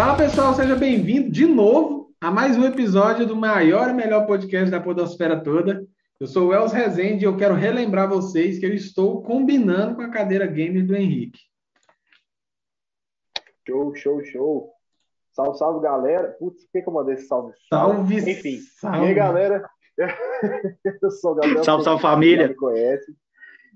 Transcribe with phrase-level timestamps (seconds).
[0.00, 4.70] Fala pessoal, seja bem-vindo de novo a mais um episódio do maior e melhor podcast
[4.70, 5.86] da Podosfera toda.
[6.18, 10.00] Eu sou o Els Rezende e eu quero relembrar vocês que eu estou combinando com
[10.00, 11.40] a cadeira gamer do Henrique.
[13.68, 14.72] Show, show, show.
[15.32, 16.34] Salve, salve, galera.
[16.38, 17.52] Putz, por que, que eu mandei esse salve?
[17.68, 18.56] Salve, Enfim.
[18.80, 19.04] salve.
[19.04, 19.68] E aí, galera?
[21.02, 21.62] eu sou o Gabriel.
[21.62, 22.48] Salve, salve, família.
[22.48, 23.14] Me conhece.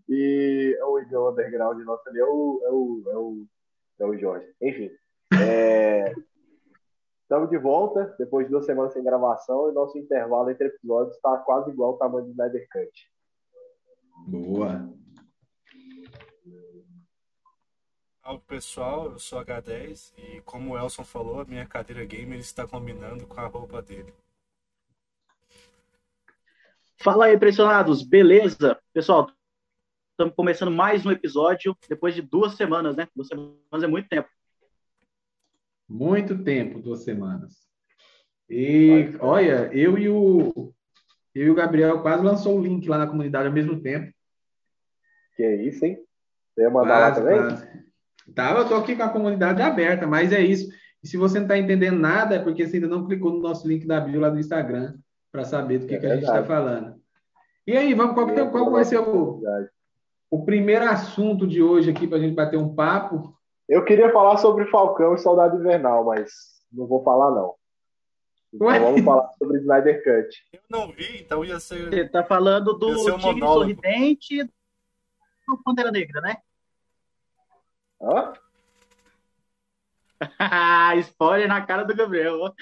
[0.09, 3.47] E o Igor Underground nosso ali é o, é o, é o,
[4.01, 4.47] é o Jorge.
[4.63, 4.91] Enfim.
[7.23, 11.37] Estamos de volta, depois de duas semanas sem gravação, e nosso intervalo entre episódios está
[11.39, 13.11] quase igual ao tamanho do Snyder Cut.
[14.29, 14.89] Boa.
[18.23, 22.67] Salve pessoal, eu sou H10 e como o Elson falou, a minha cadeira gamer está
[22.67, 24.15] combinando com a roupa dele.
[27.03, 28.81] Fala aí, impressionados, beleza?
[28.95, 29.31] Pessoal,
[30.13, 33.09] estamos começando mais um episódio depois de duas semanas, né?
[33.15, 34.29] Duas semanas é muito tempo.
[35.89, 37.55] Muito tempo, duas semanas.
[38.49, 40.73] E olha, eu e o
[41.35, 44.13] eu e o Gabriel quase lançou o link lá na comunidade ao mesmo tempo.
[45.37, 45.99] Que é isso, hein?
[46.55, 47.39] Você ia mandar lá Quase, também?
[47.39, 47.85] quase.
[48.35, 50.71] Tá, eu tô aqui com a comunidade aberta, mas é isso.
[51.03, 53.67] E se você não está entendendo nada, é porque você ainda não clicou no nosso
[53.69, 54.95] link da bio lá do Instagram
[55.33, 56.95] para saber do que, É que a gente está falando.
[57.67, 59.69] E aí, vamos, qual, que- qual vai ser o, Verdade.
[60.31, 63.35] o primeiro assunto de hoje aqui para a gente bater um papo?
[63.69, 66.31] Eu queria falar sobre Falcão e Soldado Invernal, mas
[66.73, 67.55] não vou falar, não.
[68.53, 68.79] Então Ué?
[68.79, 70.37] vamos falar sobre Snyder Cut.
[70.53, 71.89] Eu não vi, então ia ser.
[71.89, 73.61] Você tá falando do um Tigre monólogo.
[73.61, 76.37] Sorridente e do Pantera Negra, né?
[78.01, 78.33] Hã?
[81.01, 82.39] Spoiler na cara do Gabriel.
[82.41, 82.53] ó.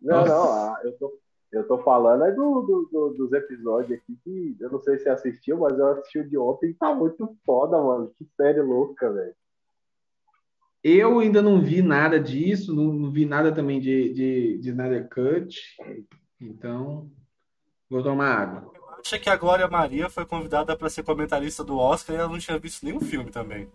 [0.00, 0.28] Não, Nossa.
[0.34, 1.18] não, ah, eu tô,
[1.52, 5.04] eu tô falando é do, do- do- dos episódios aqui que eu não sei se
[5.04, 8.12] você assistiu, mas eu assisti o de ontem e tá muito foda, mano.
[8.18, 9.34] Que série louca, velho.
[10.82, 15.08] Eu ainda não vi nada disso, não, não vi nada também de, de, de Snyder
[15.08, 15.56] Cut.
[16.40, 17.08] Então,
[17.88, 18.72] vou tomar água.
[18.98, 22.38] Acha que a Glória Maria foi convidada para ser comentarista do Oscar e ela não
[22.38, 23.68] tinha visto nenhum filme também.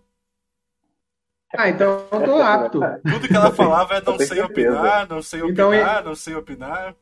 [1.56, 2.80] Ah, então eu tô apto.
[3.10, 4.70] Tudo que ela falava é não sei certeza.
[4.70, 6.94] opinar, não sei Então, opinar, não sei opinar.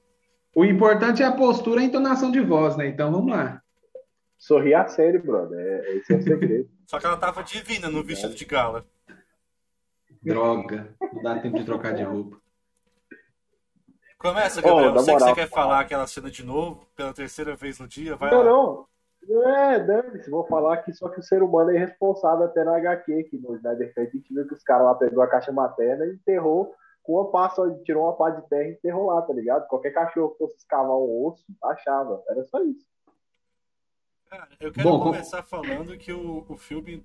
[0.54, 2.86] O importante é a postura e a entonação de voz, né?
[2.86, 3.60] Então vamos lá.
[4.38, 5.58] Sorrir a série, brother.
[5.58, 6.70] É, esse é o segredo.
[6.86, 8.86] Só que ela tava divina no vestido de gala.
[10.26, 12.36] Droga, não dá tempo de trocar de roupa.
[14.18, 14.92] Começa, Gabriel.
[14.94, 15.34] na Sei que você moral.
[15.34, 18.44] quer falar aquela cena de novo, pela terceira vez no dia, vai Não, lá.
[18.44, 18.86] não.
[19.28, 20.30] Não é, dane-se.
[20.30, 23.56] Vou falar que só que o ser humano é irresponsável até na HQ, que no
[23.56, 26.72] Snyder Cut a gente viu que os caras lá pegou a caixa materna e enterrou
[27.02, 29.66] com uma pá só, tirou uma pá de terra e enterrou lá, tá ligado?
[29.68, 32.22] Qualquer cachorro que fosse escavar um osso, achava.
[32.28, 32.86] Era só isso.
[34.30, 37.04] Cara, eu quero Bom, com- começar falando que o, o filme,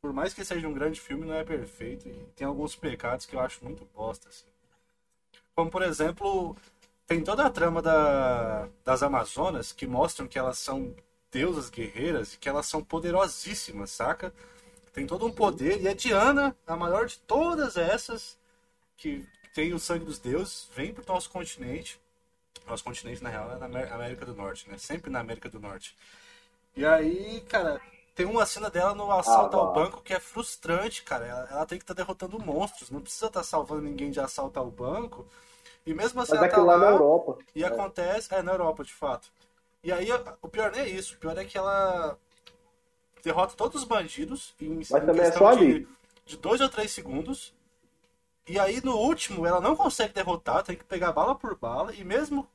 [0.00, 3.34] por mais que seja um grande filme, não é perfeito e tem alguns pecados que
[3.34, 4.28] eu acho muito bosta.
[4.28, 4.46] Assim.
[5.54, 6.56] Como, por exemplo,
[7.06, 10.94] tem toda a trama da, das Amazonas que mostram que elas são
[11.30, 14.32] deusas guerreiras e que elas são poderosíssimas, saca?
[14.92, 18.38] Tem todo um poder e a Diana, a maior de todas essas
[18.96, 22.00] que tem o sangue dos deuses, vem pro nosso continente.
[22.66, 24.78] Nosso continente, na real, é na Amé- América do Norte, né?
[24.78, 25.96] Sempre na América do Norte.
[26.74, 27.80] E aí, cara,
[28.16, 31.26] tem uma cena dela no assalto Ah, ao banco que é frustrante, cara.
[31.26, 34.70] Ela, ela tem que estar derrotando monstros, não precisa estar salvando ninguém de assalto ao
[34.70, 35.26] banco.
[35.84, 37.38] E mesmo assim Mas ela tá aquilo lá lá na Europa.
[37.54, 38.34] e acontece.
[38.34, 39.30] É, na Europa, de fato.
[39.84, 40.08] E aí,
[40.40, 41.14] o pior não é isso.
[41.14, 42.18] O pior é que ela
[43.22, 45.88] derrota todos os bandidos em, em também é só de, ali.
[46.24, 47.54] de dois ou três segundos.
[48.48, 51.92] E aí, no último, ela não consegue derrotar, tem que pegar bala por bala.
[51.94, 52.48] E mesmo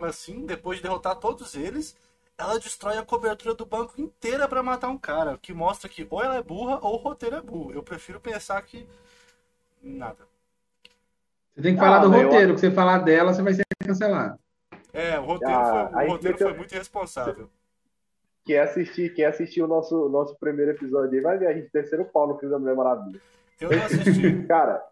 [0.00, 1.96] assim, depois de derrotar todos eles,
[2.38, 5.34] ela destrói a cobertura do banco inteira pra matar um cara.
[5.34, 7.72] O que mostra que ou ela é burra ou o roteiro é burro.
[7.72, 8.86] Eu prefiro pensar que.
[9.82, 10.26] Nada.
[11.54, 13.54] Você tem que falar Ah, do mas eu- roteiro, que você falar dela, você vai
[13.54, 14.38] ser cancelado.
[14.92, 17.48] É, o roteiro, Ah, foi, o roteiro foi muito irresponsável.
[18.44, 22.04] Quem assistir, quem assistir o nosso, nosso primeiro episódio aí vai ver a gente terceiro
[22.04, 23.20] pau no filme da Mulher Maravilha.
[23.60, 24.42] Eu não assisti.
[24.46, 24.84] Cara,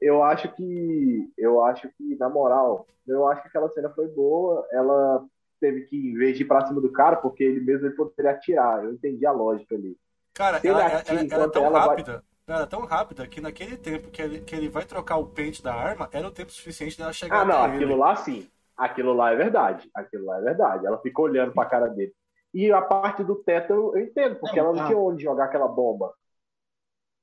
[0.00, 1.32] eu acho que.
[1.36, 4.66] Eu acho que, na moral, eu acho que aquela cena foi boa.
[4.70, 5.24] Ela
[5.64, 8.32] teve que, em vez de ir pra cima do cara, porque ele mesmo ele poderia
[8.32, 8.84] atirar.
[8.84, 9.96] Eu entendi a lógica ali.
[10.34, 12.24] Cara, ela, ela- ela- ela é tão ela vai- rápida.
[12.46, 15.62] Ela é tão rápida que naquele tempo que ele, que ele vai trocar o pente
[15.62, 17.98] da arma, era o tempo suficiente dela chegar Ah, não, aquilo ele.
[18.00, 18.46] lá sim.
[18.76, 19.88] Aquilo lá é verdade.
[19.94, 20.84] Aquilo lá é verdade.
[20.86, 22.12] Ela ficou olhando pra cara dele.
[22.52, 24.86] E a parte do teto eu eu entendo, porque Não, ela não ah.
[24.86, 26.12] tinha onde jogar aquela bomba.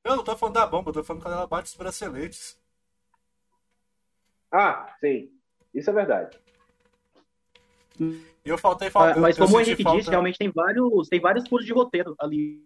[0.04, 2.60] Eu não tô falando da bomba, eu tô falando quando ela bate os braceletes.
[4.52, 5.30] Ah, sim.
[5.74, 6.40] Isso é verdade.
[8.44, 9.12] Eu faltei falar.
[9.16, 11.66] Ah, Mas eu, como o eu Henrique falta- disse, realmente tem vários, tem vários furos
[11.66, 12.64] de roteiro ali.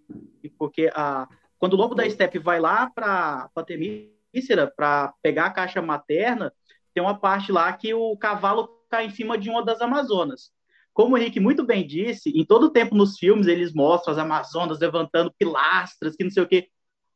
[0.57, 1.27] Porque a,
[1.59, 6.53] quando o lobo da Steppe vai lá pra, pra Temícera, para pegar a caixa materna,
[6.93, 10.51] tem uma parte lá que o cavalo cai em cima de uma das Amazonas.
[10.93, 14.79] Como o Henrique muito bem disse, em todo tempo nos filmes eles mostram as Amazonas
[14.79, 16.69] levantando pilastras, que não sei o quê.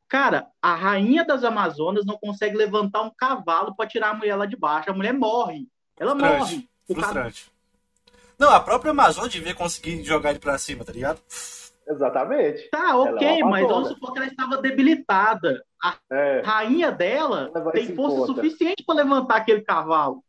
[0.10, 4.46] Cara, a rainha das Amazonas não consegue levantar um cavalo para tirar a mulher lá
[4.46, 4.90] de baixo.
[4.90, 5.68] A mulher morre.
[5.98, 6.40] Ela Frustrante.
[6.40, 6.70] morre.
[6.90, 7.52] O Frustrante.
[8.40, 11.22] Não, a própria Amazon devia conseguir jogar ele pra cima, tá ligado?
[11.88, 12.70] Exatamente.
[12.70, 15.64] Tá, Ela ok, é mas vamos supor que ela estava debilitada.
[15.84, 18.34] A É, rainha dela tem em força conta.
[18.34, 20.24] suficiente para levantar aquele cavalo.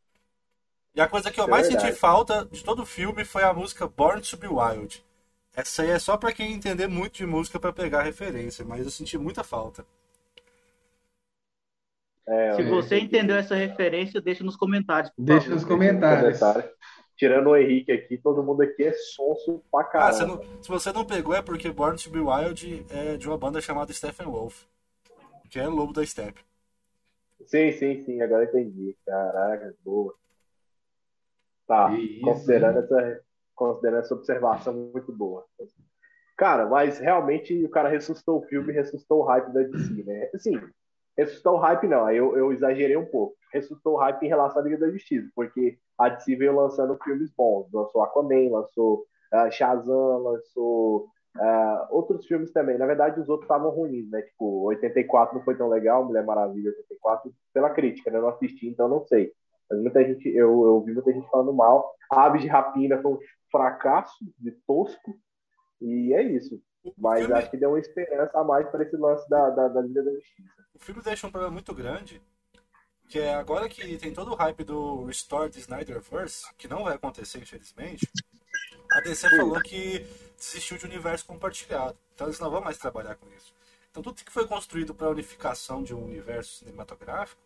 [0.95, 1.89] E a coisa que eu é mais verdade.
[1.89, 5.05] senti falta de todo o filme foi a música Born to Be Wild.
[5.55, 8.85] Essa aí é só pra quem entender muito de música pra pegar a referência, mas
[8.85, 9.85] eu senti muita falta.
[12.29, 15.13] é, Se você entendeu essa referência, deixa nos comentários.
[15.19, 15.55] Deixa favor.
[15.57, 16.39] nos comentários.
[17.21, 20.43] Tirando o Henrique aqui, todo mundo aqui é sonso pra Ah, você caramba.
[20.43, 23.61] não- se você não pegou é porque Born to Be Wild é de uma banda
[23.61, 24.65] chamada Steppenwolf,
[25.51, 26.41] que é Lobo da Steppe.
[27.45, 28.97] Sim, sim, sim, agora entendi.
[29.05, 30.15] Caraca, boa.
[31.67, 33.21] Tá, isso, considerando essa,
[33.55, 35.45] considerando essa observação muito boa.
[36.39, 40.31] Cara, mas realmente o cara ressuscitou o filme, ressuscitou o hype da DC, né?
[40.35, 40.59] Assim,
[41.21, 43.37] ressuscitou o hype não, aí eu, eu exagerei um pouco.
[43.53, 47.31] Ressuscitou o hype em relação à Liga da Justiça, porque a DC veio lançando filmes
[47.37, 47.69] bons.
[47.73, 51.07] Lançou Aquaman, lançou ah, Shazam, lançou
[51.37, 52.79] ah, outros filmes também.
[52.79, 54.23] Na verdade, os outros estavam ruins, né?
[54.23, 58.19] Tipo, 84 não foi tão legal, Mulher Maravilha 84, pela crítica, né?
[58.19, 59.33] Eu não assisti, então não sei.
[59.71, 61.93] Mas muita gente, eu, eu vi muita gente falando mal.
[62.11, 63.19] Aves de Rapina foi um
[63.51, 65.15] fracasso de tosco.
[65.81, 66.61] E é isso.
[66.97, 69.81] Mas filme, acho que deu uma esperança a mais para esse lance da, da, da
[69.83, 70.51] Liga da Justiça.
[70.75, 72.23] o filme deixa um problema muito grande,
[73.09, 76.95] que é agora que tem todo o hype do Restore the Snyderverse, que não vai
[76.95, 78.09] acontecer, infelizmente,
[78.93, 80.07] a DC falou que
[80.37, 81.99] desistiu de universo compartilhado.
[82.15, 83.55] Então eles não vão mais trabalhar com isso.
[83.91, 87.41] Então tudo que foi construído para unificação de um universo cinematográfico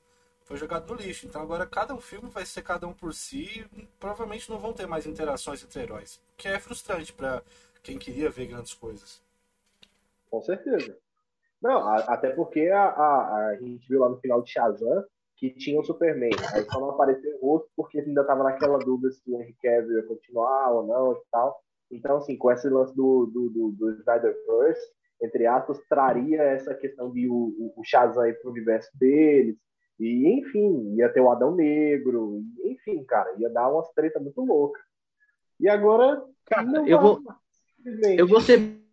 [0.45, 1.27] foi jogado no lixo.
[1.27, 4.73] Então agora cada um filme vai ser cada um por si e provavelmente não vão
[4.73, 6.21] ter mais interações entre heróis.
[6.35, 7.43] O que é frustrante para
[7.83, 9.23] quem queria ver grandes coisas.
[10.35, 10.99] Com certeza.
[11.63, 15.05] Não, a- até porque a, a, a gente viu lá no final de Shazam
[15.37, 16.33] que tinha o Superman.
[16.53, 19.99] Aí só não apareceu o rosto porque ainda estava naquela dúvida se o Henry Cavill
[19.99, 21.61] ia continuar ou não e tal.
[21.89, 24.83] Então, assim, com esse lance do, do, do, do Snyderverse,
[25.23, 29.57] entre aspas, traria essa questão de o, o, o Shazam ir pro universo deles.
[30.01, 32.43] E, enfim, ia ter o Adão Negro.
[32.65, 34.83] enfim, cara, ia dar umas treta muito loucas.
[35.61, 36.25] E agora.
[36.47, 37.21] Cara, eu vou,
[38.19, 38.84] eu vou ser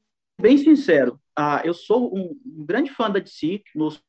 [0.42, 1.20] bem sincero.
[1.36, 4.04] Ah, eu sou um, um grande fã da DC nos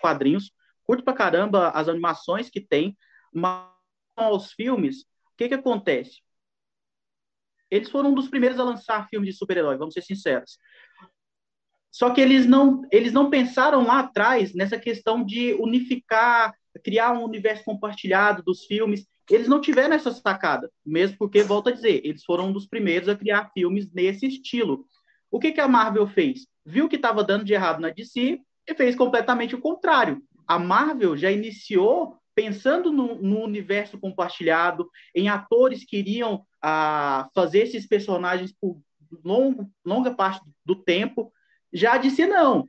[0.00, 0.52] quadrinhos.
[0.84, 2.96] Curto pra caramba as animações que tem,
[3.32, 3.68] mas
[4.14, 6.22] aos filmes, o que que acontece?
[7.70, 10.58] Eles foram um dos primeiros a lançar filmes de super-herói, vamos ser sinceros.
[11.90, 16.54] Só que eles não, eles não pensaram lá atrás nessa questão de unificar,
[16.84, 19.06] criar um universo compartilhado dos filmes.
[19.28, 23.08] Eles não tiveram essa sacada, mesmo porque, volto a dizer, eles foram um dos primeiros
[23.08, 24.86] a criar filmes nesse estilo.
[25.36, 26.46] O que, que a Marvel fez?
[26.64, 30.22] Viu que estava dando de errado na DC e fez completamente o contrário.
[30.48, 37.64] A Marvel já iniciou pensando no, no universo compartilhado, em atores que iriam ah, fazer
[37.64, 38.78] esses personagens por
[39.22, 41.30] longo, longa parte do tempo.
[41.70, 42.64] Já a DC não.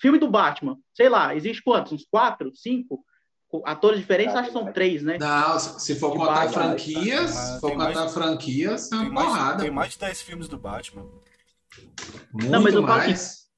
[0.00, 1.92] Filme do Batman, sei lá, existe quantos?
[1.92, 3.04] Uns quatro, cinco?
[3.64, 5.18] Atores diferentes, Ah, acho que são três, né?
[5.20, 7.40] Não, se for De contar Batman, franquias, tá?
[7.54, 9.62] se for mais- contar franquias, é Tem uma mais, porrada.
[9.62, 11.06] tem mais de 10 filmes do Batman.
[12.32, 13.48] Muito Não, mas eu falo mais.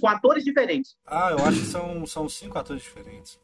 [0.00, 0.96] Com atores diferentes.
[1.06, 3.38] Ah, eu acho que são, são cinco atores diferentes.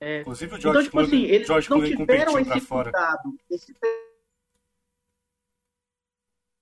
[0.00, 0.20] É.
[0.20, 2.90] Inclusive o Então, George tipo assim, Clooney, eles George não Clooney tiveram esse fora.
[2.90, 3.74] cuidado, esse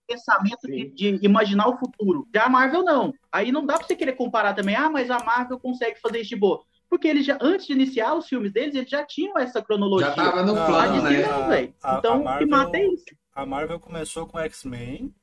[0.08, 0.88] pensamento de,
[1.18, 2.26] de imaginar o futuro.
[2.34, 3.12] Já a Marvel não.
[3.30, 6.30] Aí não dá pra você querer comparar também, ah, mas a Marvel consegue fazer isso
[6.30, 6.64] de boa.
[6.88, 10.08] Porque eles já, antes de iniciar os filmes deles, eles já tinham essa cronologia.
[10.08, 11.26] Já tava no plano, né?
[11.26, 11.74] não, velho.
[11.82, 13.04] A- a Então, o que Marvel- mata é isso.
[13.34, 15.14] A Marvel começou com X-Men,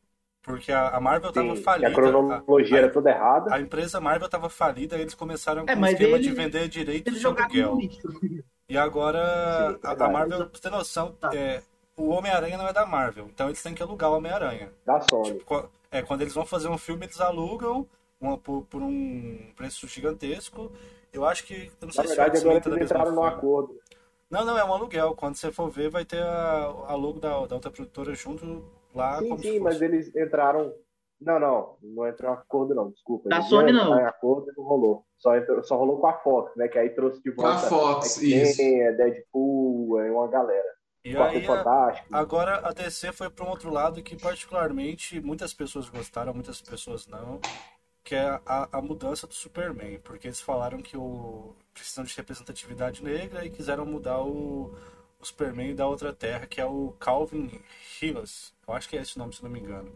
[0.46, 1.88] porque a, a Marvel tava Sim, que falida.
[1.88, 3.54] a cronologia a, era toda errada.
[3.54, 6.68] a empresa Marvel tava falida e eles começaram com É, um esquema eles- de vender
[6.70, 7.78] direitos de aluguel.
[8.70, 10.14] E agora Sim, a, a verdade.
[10.14, 11.30] Marvel, pra você ter noção, Tá.
[11.36, 11.62] é,
[11.98, 14.72] o Homem-Aranha não é da Marvel, então eles têm que alugar o Homem-Aranha.
[14.86, 15.40] Da Sony.
[15.42, 17.88] Qu- É, quando eles vão fazer um filme, eles alugam
[18.20, 20.72] uma, por, por um preço gigantesco.
[21.14, 21.72] Eu acho que.
[21.82, 23.38] Eu não Na sei se o verdade, agora eles entraram no forma.
[23.38, 23.80] acordo.
[24.30, 25.16] Não, não, é um aluguel.
[25.16, 29.20] Quando você for ver, vai ter a, a logo da, da outra produtora junto lá.
[29.20, 30.74] Sim, sim, mas eles entraram.
[31.22, 33.30] Não, não, não entrou em acordo, não, desculpa.
[33.30, 33.98] Da Sony, não.
[33.98, 35.06] Em acordo e não rolou.
[35.18, 36.68] Só, entrou- só rolou com a Fox, né?
[36.68, 38.62] Que aí trouxe de Com a volta Fox, X-Men, isso.
[38.62, 40.75] é Deadpool, é uma galera.
[41.06, 42.08] E aí, a- Fantástico.
[42.14, 47.08] agora a DC foi para um outro lado que, particularmente, muitas pessoas gostaram, muitas pessoas
[47.08, 47.40] não.
[48.04, 53.04] que é a, a mudança do Superman, porque eles falaram que o precisam de representatividade
[53.04, 54.75] negra e quiseram mudar o,
[55.25, 57.50] o Superman da outra Terra, que é o Calvin
[58.00, 58.53] Hillis.
[58.67, 59.89] Eu acho que é esse nome, se não me engano.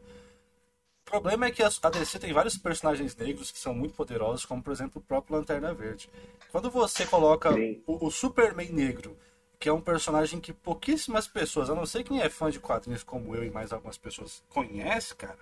[1.05, 4.62] O problema é que a DC tem vários personagens negros que são muito poderosos, como
[4.62, 6.09] por exemplo o próprio Lanterna Verde.
[6.51, 7.51] Quando você coloca
[7.88, 9.17] o, o Superman negro,
[9.59, 13.03] que é um personagem que pouquíssimas pessoas, a não ser quem é fã de quadrinhos
[13.03, 15.39] como eu e mais algumas pessoas, conhece, cara,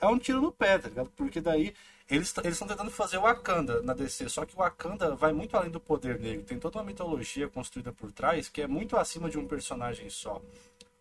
[0.00, 1.10] é um tiro no pé, tá ligado?
[1.16, 1.74] Porque daí
[2.08, 5.70] eles estão tentando fazer o Wakanda na DC, só que o Wakanda vai muito além
[5.70, 9.38] do poder negro, tem toda uma mitologia construída por trás que é muito acima de
[9.38, 10.40] um personagem só.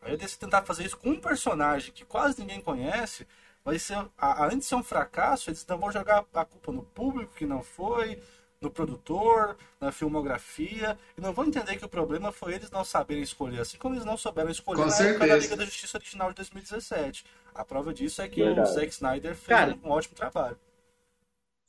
[0.01, 3.25] Aí a DC tentar fazer isso com um personagem que quase ninguém conhece,
[3.63, 7.33] vai ser, além de ser um fracasso, eles não vão jogar a culpa no público
[7.35, 8.21] que não foi,
[8.59, 13.23] no produtor, na filmografia, e não vão entender que o problema foi eles não saberem
[13.23, 15.37] escolher, assim como eles não souberam escolher Com na época da certeza.
[15.37, 17.25] Liga da Justiça original de 2017.
[17.53, 18.69] A prova disso é que Verdade.
[18.69, 19.77] o Zack Snyder fez Cara.
[19.83, 20.57] um ótimo trabalho.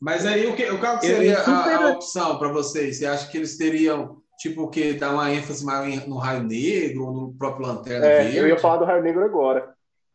[0.01, 2.99] Mas aí, o que, qual que Eu seria super- a, a opção para vocês?
[2.99, 4.93] Você acha que eles teriam, tipo, o quê?
[4.95, 8.37] Dar uma ênfase maior no Raio Negro ou no próprio Lanterna É, Verde?
[8.39, 9.75] eu ia falar do Raio Negro agora.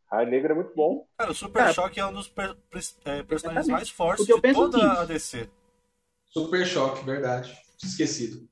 [0.10, 1.06] Raio Negro é muito bom.
[1.18, 2.56] Cara, o Super Cara, Choque é um dos per-
[3.06, 5.50] é, personagens mais fortes de penso toda o a DC.
[6.32, 7.54] Super Choque, verdade.
[7.84, 8.48] Esquecido.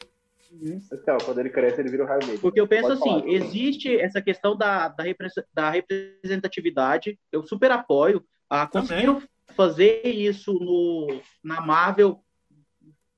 [0.92, 2.42] Então, quando ele cresce, ele vira o Raio Negro.
[2.42, 3.32] Porque eu penso Pode assim, falar.
[3.32, 8.22] existe essa questão da, da, repre- da representatividade, eu super apoio.
[8.50, 9.22] Ah, conseguiram
[9.52, 12.24] fazer isso no, na Marvel,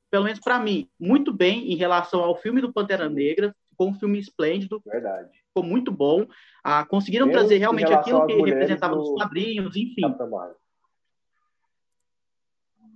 [0.09, 3.93] pelo menos para mim, muito bem em relação ao filme do Pantera Negra, ficou um
[3.95, 5.29] filme esplêndido, Verdade.
[5.47, 6.27] ficou muito bom.
[6.63, 10.01] Ah, conseguiram Menos trazer realmente aquilo que representava nos do- quadrinhos, enfim.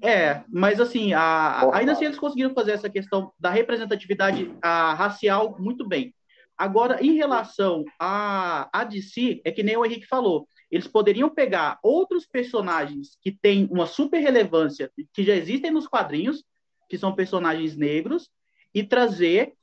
[0.02, 5.56] É, mas assim, a- ainda assim eles conseguiram fazer essa questão da representatividade a, racial
[5.60, 6.14] muito bem.
[6.56, 11.80] Agora, em relação a, a DC, é que nem o Henrique falou, eles poderiam pegar
[11.82, 16.44] outros personagens que têm uma super relevância, que já existem nos quadrinhos,
[16.90, 18.30] que são personagens negros,
[18.74, 19.54] e trazer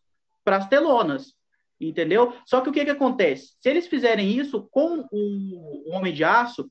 [0.45, 1.35] para as telonas,
[1.81, 2.35] entendeu?
[2.47, 3.55] Só que o que, que acontece?
[3.61, 6.71] Se eles fizerem isso com o, Homem de Aço,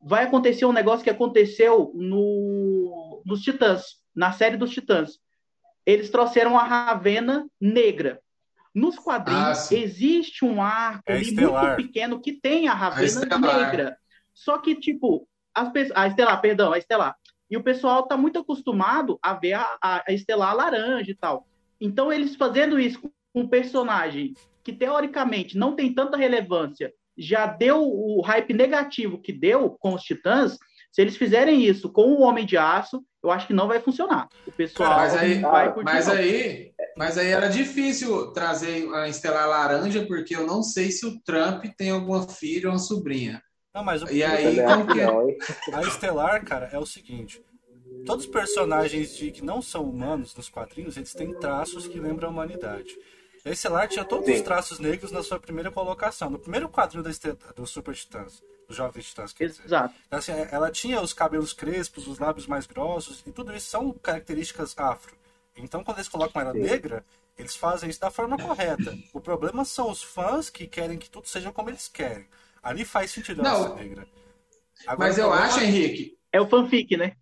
[0.00, 5.18] vai acontecer um negócio que aconteceu no, nos Titãs, na série dos Titãs.
[5.86, 8.20] Eles trouxeram a Ravena negra.
[8.78, 9.76] Nos Ah, quadrinhos sim.
[9.80, 13.40] existe um arco É muito pequeno que tem a Ravena Estelar.
[13.70, 13.98] negra.
[14.32, 15.98] Só que, tipo, as pessoas.
[15.98, 17.16] A Estelar, perdão, a Estelar.
[17.50, 21.46] E o pessoal tá muito acostumado a ver a, a, a Estelar laranja e tal.
[21.80, 27.82] Então, eles fazendo isso com um personagem que, teoricamente, não tem tanta relevância, já deu
[27.82, 30.56] o hype negativo que deu com os Titãs.
[30.92, 34.28] Se eles fizerem isso com o Homem de Aço, eu acho que não vai funcionar.
[34.46, 36.14] O pessoal Cara, mas aí- vai curtir, Mas não.
[36.14, 41.20] aí, mas aí era difícil trazer a Estelar Laranja, porque eu não sei se o
[41.22, 43.42] Trump tem alguma filha ou uma sobrinha.
[43.74, 45.38] Não, mas o, E aí, hein?
[45.74, 47.42] a Estelar, cara, é o seguinte.
[48.06, 52.28] Todos os personagens de, que não são humanos nos quadrinhos, eles têm traços que lembram
[52.28, 52.96] a humanidade.
[53.44, 54.34] A Estelar tinha todos Sim.
[54.34, 56.28] os traços negros na sua primeira colocação.
[56.30, 59.64] No primeiro quadrinho da Este- do Super Titãs, Jovens Titãs, quer dizer.
[59.64, 59.94] Exato.
[60.10, 64.74] Assim, ela tinha os cabelos crespos, os lábios mais grossos, e tudo isso são características
[64.76, 65.16] afro.
[65.56, 66.60] Então, quando eles colocam ela Sim.
[66.60, 67.04] negra,
[67.36, 68.96] eles fazem isso da forma correta.
[69.12, 72.26] O problema são os fãs que querem que tudo seja como eles querem.
[72.62, 73.76] Ali faz sentido ela Não.
[73.76, 74.06] ser negra.
[74.86, 77.16] Agora, Mas eu problema- acho, Henrique, É o fanfic, né?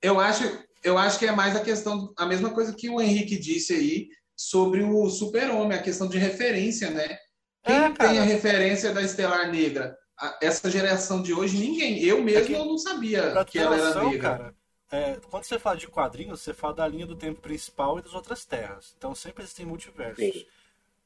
[0.00, 0.44] eu acho,
[0.84, 4.08] eu acho que é mais a questão, a mesma coisa que o Henrique disse aí
[4.36, 7.18] sobre o super-homem, a questão de referência, né?
[7.64, 9.94] Quem É, tem a referência da Estelar Negra?
[10.40, 12.02] Essa geração de hoje, ninguém.
[12.02, 14.30] Eu mesmo É que- eu não sabia que ela era negra.
[14.38, 14.54] cara,
[14.90, 18.14] é, quando você fala de quadrinhos, você fala da linha do tempo principal e das
[18.14, 18.94] outras terras.
[18.98, 20.22] Então sempre existem multiversos.
[20.24, 20.46] Sim.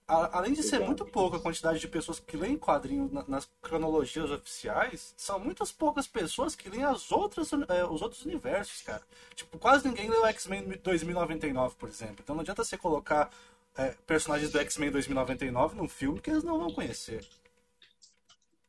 [0.06, 3.48] A- além de ser muito pouca a quantidade de pessoas que leem quadrinhos na- nas
[3.62, 9.00] cronologias oficiais, são muitas poucas pessoas que leem as outras, é, os outros universos, cara.
[9.34, 12.16] Tipo, quase ninguém leu X-Men 2099, por exemplo.
[12.22, 13.30] Então não adianta você colocar
[13.76, 17.26] é, personagens do X-Men 2099 num filme que eles não vão conhecer.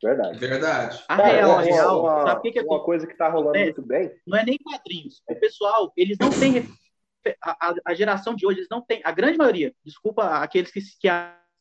[0.05, 0.37] Verdade.
[0.39, 1.03] Verdade.
[1.07, 3.57] A Cara, real, a real, uma, sabe o que, que uma coisa que tá rolando
[3.59, 4.11] muito bem.
[4.27, 5.21] não é nem quadrinhos.
[5.27, 6.63] O pessoal, eles não têm.
[7.41, 9.01] A, a- a geração de hoje, eles não têm.
[9.03, 11.07] A grande maioria, desculpa aqueles que, que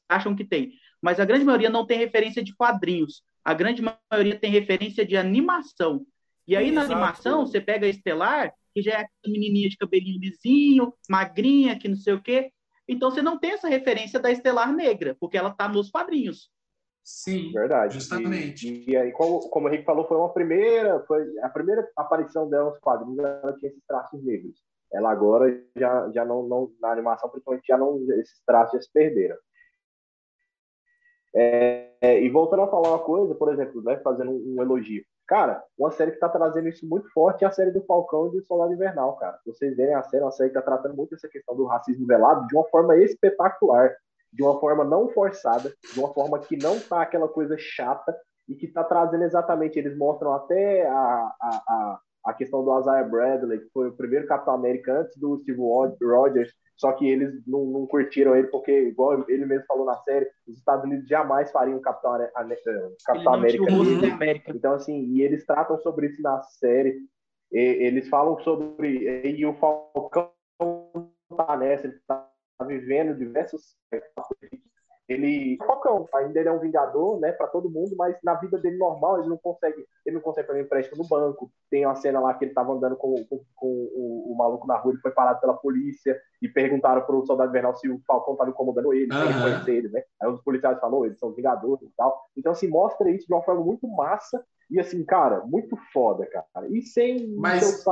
[0.09, 3.23] acham que tem, mas a grande maioria não tem referência de quadrinhos.
[3.43, 6.05] A grande maioria tem referência de animação.
[6.47, 6.93] E aí, na Exato.
[6.93, 11.89] animação, você pega a Estelar, que já é aquela menininha de cabelinho lisinho, magrinha, que
[11.89, 12.51] não sei o quê.
[12.87, 16.51] Então, você não tem essa referência da Estelar negra, porque ela está nos quadrinhos.
[17.05, 17.53] Sim.
[17.53, 17.95] Verdade.
[17.95, 18.67] Justamente.
[18.67, 22.49] E, e aí, como, como o Henrique falou, foi uma primeira, foi a primeira aparição
[22.49, 24.59] dela nos quadrinhos, ela tinha esses traços negros.
[24.91, 28.93] Ela agora já, já não, não, na animação, principalmente, já não, esses traços já se
[28.93, 29.37] perderam.
[31.37, 35.05] É, é, e voltando a falar uma coisa, por exemplo, né, fazendo um, um elogio.
[35.27, 38.31] Cara, uma série que está trazendo isso muito forte é a série do Falcão e
[38.31, 39.39] do Soldado Invernal, cara.
[39.45, 42.07] Vocês verem a série, é uma série que está tratando muito essa questão do racismo
[42.07, 43.97] velado de uma forma espetacular,
[44.35, 48.15] de uma forma não forçada, de uma forma que não tá aquela coisa chata
[48.49, 53.09] e que está trazendo exatamente, eles mostram até a, a, a, a questão do Isaiah
[53.09, 55.61] Bradley, que foi o primeiro Capitão América antes do Steve
[56.03, 60.29] Rogers, só que eles não, não, curtiram ele porque, igual ele mesmo falou na série,
[60.47, 62.33] os Estados Unidos jamais fariam Capitão, eh,
[63.07, 63.73] Capitão América,
[64.13, 64.53] América.
[64.53, 66.99] Então, assim, e eles tratam sobre isso na série.
[67.53, 69.23] E, eles falam sobre.
[69.25, 70.33] E o Falcão
[71.37, 72.29] tá nessa, ele tá
[72.63, 73.77] vivendo diversos
[75.09, 78.79] ele Falcão, ainda ele é um vingador, né, para todo mundo, mas na vida dele
[78.79, 81.53] normal ele não consegue, ele não consegue fazer empréstimo no banco.
[81.71, 84.77] Tem uma cena lá que ele estava andando com, com, com o, o, maluco na
[84.77, 88.51] rua, ele foi parado pela polícia e perguntaram pro soldado invernal se o Falcão estava
[88.51, 89.25] incomodando ele, uhum.
[89.25, 90.03] ele conhece ele, né?
[90.23, 92.25] Aí os policiais falaram, eles são vingadores e tal.
[92.37, 96.67] Então assim mostra isso de uma forma muito massa e assim, cara, muito foda, cara.
[96.71, 97.85] E sem mas...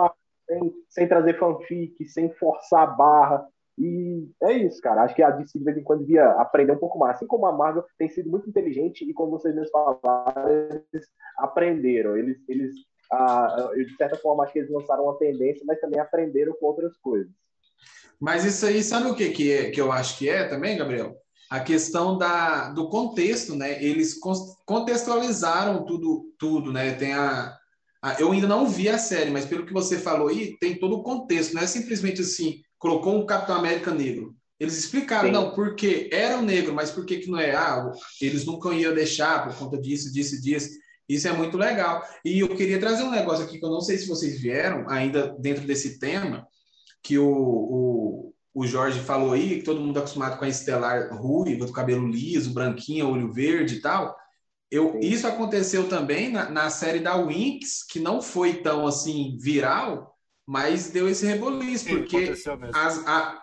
[0.46, 3.46] sem, sem trazer fanfic, sem forçar a barra,
[3.78, 5.02] e é isso, cara.
[5.02, 7.16] Acho que a DC de vez em quando devia aprender um pouco mais.
[7.16, 12.16] Assim como a Marvel tem sido muito inteligente e, como vocês mesmos falaram, eles aprenderam.
[12.16, 12.74] Eles, eles
[13.10, 16.96] ah, de certa forma, acho que eles lançaram uma tendência, mas também aprenderam com outras
[16.98, 17.30] coisas.
[18.20, 21.16] Mas isso aí, sabe o que, que, é, que eu acho que é também, Gabriel?
[21.50, 23.82] A questão da, do contexto, né?
[23.82, 24.18] Eles
[24.64, 26.94] contextualizaram tudo, tudo, né?
[26.94, 27.54] Tem a,
[28.02, 30.96] a, eu ainda não vi a série, mas pelo que você falou aí, tem todo
[30.96, 31.54] o contexto.
[31.54, 34.34] Não é simplesmente assim, colocou um Capitão América negro.
[34.58, 35.32] Eles explicaram, Sim.
[35.32, 37.54] não, porque era um negro, mas por que, que não é?
[37.54, 37.88] Ah,
[38.20, 40.68] eles nunca iam deixar por conta disso, disso, disso.
[41.08, 42.02] Isso é muito legal.
[42.24, 45.32] E eu queria trazer um negócio aqui que eu não sei se vocês vieram, ainda
[45.38, 46.44] dentro desse tema,
[47.04, 51.08] que o, o, o Jorge falou aí, que todo mundo é acostumado com a estelar
[51.16, 54.16] ruiva, do cabelo liso, branquinha, olho verde e tal.
[54.68, 60.11] Eu, isso aconteceu também na, na série da Winx, que não foi tão assim viral,
[60.46, 62.34] mas deu esse reboliço, porque
[62.74, 63.42] as, a,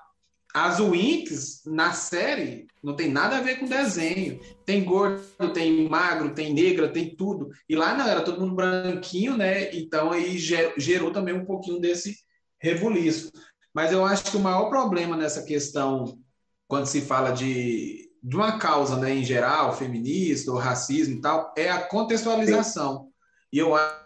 [0.53, 4.39] as Winx na série não tem nada a ver com desenho.
[4.65, 5.21] Tem gordo,
[5.53, 7.49] tem magro, tem negra, tem tudo.
[7.67, 9.73] E lá não, era todo mundo branquinho, né?
[9.75, 12.17] Então aí gerou também um pouquinho desse
[12.59, 13.31] rebuliço.
[13.73, 16.19] Mas eu acho que o maior problema nessa questão,
[16.67, 21.53] quando se fala de, de uma causa né, em geral, feminista ou racismo e tal,
[21.55, 23.03] é a contextualização.
[23.03, 23.09] Sim.
[23.53, 23.98] E eu acho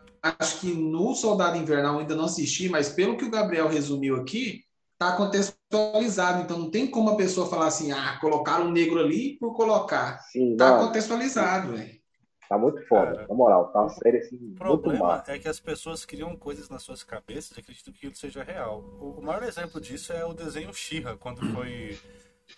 [0.60, 5.18] que no Soldado Invernal ainda não assisti, mas pelo que o Gabriel resumiu aqui, está
[5.18, 6.42] contextualizado.
[6.42, 10.20] Então não tem como a pessoa falar assim, ah, colocaram um negro ali por colocar.
[10.34, 12.02] Está contextualizado, velho.
[12.48, 14.36] Tá muito foda, Cara, na moral, tá uma série assim.
[14.36, 18.16] O problema é que as pessoas criam coisas nas suas cabeças e acreditam que aquilo
[18.16, 18.82] seja real.
[19.00, 21.98] O, o maior exemplo disso é o desenho Shira, quando foi,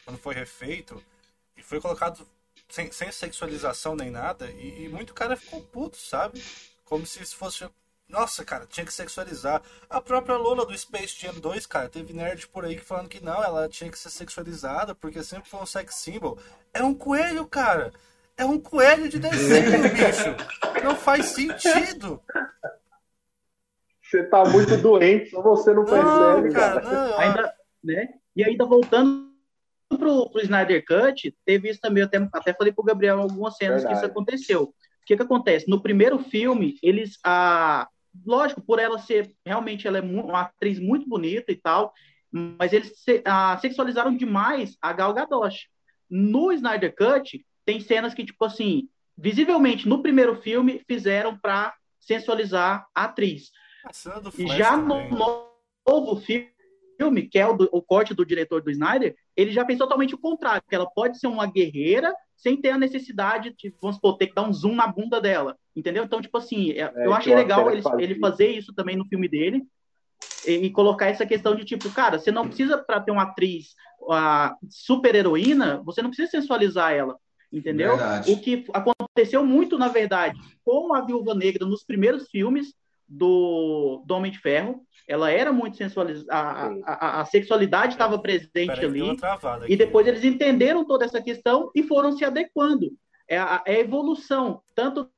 [0.04, 1.02] quando foi refeito
[1.56, 2.28] e foi colocado
[2.68, 6.44] sem, sem sexualização nem nada, e, e muito cara ficou puto, sabe?
[6.86, 7.68] Como se isso fosse.
[8.08, 9.62] Nossa, cara, tinha que sexualizar.
[9.90, 13.44] A própria Lola do Space Jam 2, cara, teve nerd por aí falando que não,
[13.44, 16.38] ela tinha que ser sexualizada porque sempre foi um sex symbol.
[16.72, 17.92] É um coelho, cara.
[18.38, 20.84] É um coelho de desenho, bicho.
[20.84, 22.22] Não faz sentido.
[24.04, 26.82] Você tá muito doente, só você não, não percebe, cara.
[26.82, 27.08] cara.
[27.10, 28.10] Não, ainda, né?
[28.36, 29.34] E ainda voltando
[29.90, 33.82] pro, pro Snyder Cut, teve isso também, eu até, até falei pro Gabriel algumas cenas
[33.82, 34.00] Verdade.
[34.00, 34.74] que isso aconteceu.
[35.06, 35.70] O que, que acontece?
[35.70, 37.20] No primeiro filme, eles.
[37.24, 37.88] Ah,
[38.26, 39.32] lógico, por ela ser.
[39.46, 41.94] Realmente, ela é uma atriz muito bonita e tal,
[42.32, 42.92] mas eles
[43.24, 45.70] ah, sexualizaram demais a Gal Gadot.
[46.10, 52.88] No Snyder Cut, tem cenas que, tipo assim, visivelmente no primeiro filme fizeram para sensualizar
[52.96, 53.52] a atriz.
[54.40, 55.08] E já no
[55.88, 59.78] novo filme, que é o, do, o corte do diretor do Snyder, ele já fez
[59.78, 63.98] totalmente o contrário, que ela pode ser uma guerreira sem ter a necessidade de, vamos
[63.98, 66.04] supor, ter que dar um zoom na bunda dela, entendeu?
[66.04, 69.28] Então, tipo assim, é, é eu achei legal ele, ele fazer isso também no filme
[69.28, 69.64] dele
[70.46, 73.76] e, e, colocar essa questão de, tipo, cara, você não precisa, para ter uma atriz
[74.10, 77.18] a super heroína, você não precisa sensualizar ela,
[77.52, 77.98] entendeu?
[77.98, 78.32] Verdade.
[78.32, 82.74] O que aconteceu muito, na verdade, com a Viúva Negra nos primeiros filmes
[83.08, 89.16] do, do Homem de Ferro, ela era muito sensualizada, a, a, sexualidade estava presente ali,
[89.68, 92.92] e depois eles entenderam toda essa questão e foram se adequando.
[93.28, 95.10] É a, é a evolução, tanto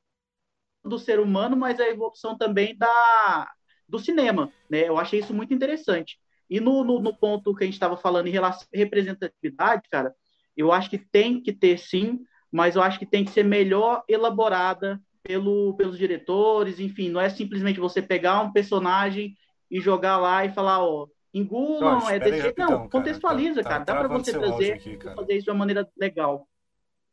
[0.84, 3.50] do ser humano, mas a evolução também da,
[3.88, 4.52] do cinema.
[4.70, 4.88] Né?
[4.88, 6.18] Eu achei isso muito interessante.
[6.50, 10.14] E no, no, no ponto que a gente estava falando em relação à representatividade, cara,
[10.56, 12.20] eu acho que tem que ter sim,
[12.52, 17.30] mas eu acho que tem que ser melhor elaborada pelo, pelos diretores, enfim, não é
[17.30, 19.36] simplesmente você pegar um personagem
[19.70, 22.60] e jogar lá e falar, ó, engulam, é desse jeito.
[22.60, 23.86] Não, contextualiza, tá, cara.
[23.86, 26.48] Tá Dá para você trazer aqui, fazer isso de uma maneira legal.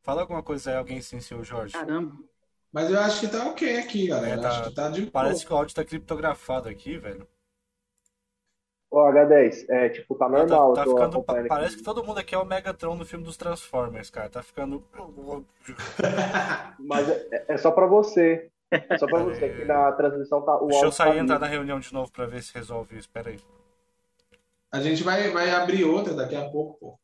[0.02, 1.72] Fala alguma coisa aí, alguém sem seu Jorge.
[1.72, 2.14] Caramba.
[2.72, 4.34] Mas eu acho que tá ok aqui, galera.
[4.34, 7.26] É, tá- acho que tá de Parece que o áudio tá criptografado aqui, velho.
[8.90, 11.76] Ó, H10, é, tipo, tá normal, tá, tá ficando, parece aqui.
[11.78, 14.28] que todo mundo aqui é o Megatron do filme dos Transformers, cara.
[14.28, 14.84] Tá ficando.
[16.78, 18.52] Mas é, é só pra você.
[18.88, 21.22] É só pra você, que na transmissão tá o Deixa eu áudio sair e tá
[21.22, 23.08] entrar na reunião de novo pra ver se resolve isso.
[23.08, 23.38] Pera aí.
[24.72, 26.98] A gente vai, vai abrir outra daqui a pouco, pô.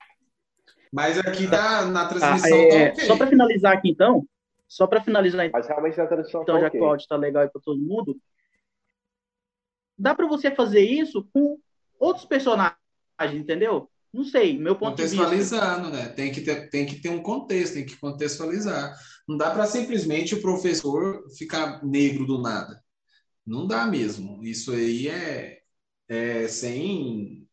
[0.92, 3.04] Mas aqui tá, na transmissão Ah, é, tá ok.
[3.04, 4.26] Só para finalizar aqui, então,
[4.66, 6.80] só para finalizar, Mas realmente na transmissão então, tá já ok.
[6.80, 8.16] que o áudio tá legal aí para todo mundo,
[9.96, 11.58] dá para você fazer isso com
[11.98, 12.74] outros personagens,
[13.34, 13.88] entendeu?
[14.12, 15.16] Não sei, meu ponto de vista.
[15.16, 16.08] Contextualizando, né?
[16.08, 18.96] Tem que, ter, tem que ter um contexto, tem que contextualizar.
[19.28, 22.82] Não dá para simplesmente o professor ficar negro do nada.
[23.46, 24.42] Não dá mesmo.
[24.42, 25.58] Isso aí é,
[26.08, 27.46] é sem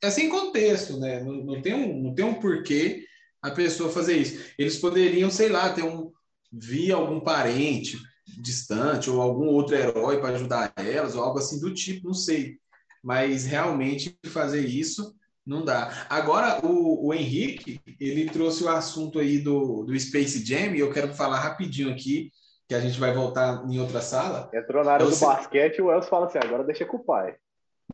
[0.00, 1.22] é sem contexto, né?
[1.24, 3.04] Não, não tem um, não tem um porquê
[3.42, 4.52] a pessoa fazer isso.
[4.58, 6.12] Eles poderiam, sei lá, ter um
[6.52, 7.98] via algum parente
[8.40, 12.58] distante ou algum outro herói para ajudar elas ou algo assim do tipo, não sei.
[13.02, 15.14] Mas realmente fazer isso
[15.48, 16.06] não dá.
[16.10, 20.92] Agora, o, o Henrique, ele trouxe o assunto aí do, do Space Jam, e eu
[20.92, 22.30] quero falar rapidinho aqui,
[22.68, 24.50] que a gente vai voltar em outra sala.
[24.52, 26.98] Entrou na área Eu do sei- basquete e o Elcio fala assim, agora deixa com
[26.98, 27.34] o pai.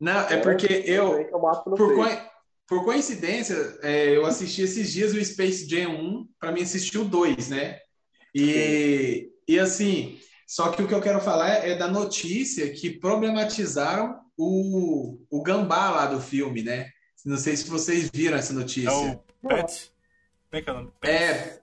[0.01, 1.41] Não, é porque eu, eu
[1.77, 2.21] por, coi-
[2.67, 7.05] por coincidência, é, eu assisti esses dias o Space Jam 1, para mim assistir o
[7.05, 7.79] 2, né?
[8.35, 14.19] E, e assim, só que o que eu quero falar é da notícia que problematizaram
[14.37, 16.89] o, o gambá lá do filme, né?
[17.25, 18.89] Não sei se vocês viram essa notícia.
[18.91, 19.93] É o Pet.
[20.51, 20.93] Como é que é o nome?
[21.01, 21.13] Pet.
[21.13, 21.61] É,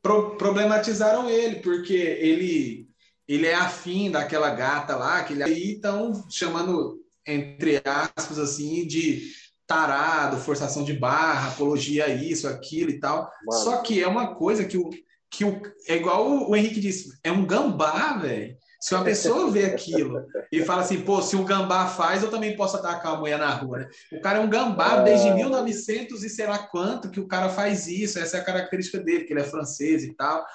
[0.00, 2.88] pro- problematizaram ele, porque ele,
[3.26, 9.32] ele é afim daquela gata lá, que ele aí estão chamando, entre aspas, assim, de
[9.66, 13.30] tarado, forçação de barra, apologia a isso, aquilo e tal.
[13.46, 13.62] Mano.
[13.64, 14.88] Só que é uma coisa que o,
[15.30, 18.56] que o é igual o, o Henrique disse, é um gambá, velho.
[18.80, 22.56] Se uma pessoa vê aquilo e fala assim, pô, se o gambá faz, eu também
[22.56, 23.88] posso atacar uma mulher na rua, né?
[24.12, 27.88] O cara é um gambá desde 1900 e sei lá quanto que o cara faz
[27.88, 30.46] isso, essa é a característica dele, que ele é francês e tal.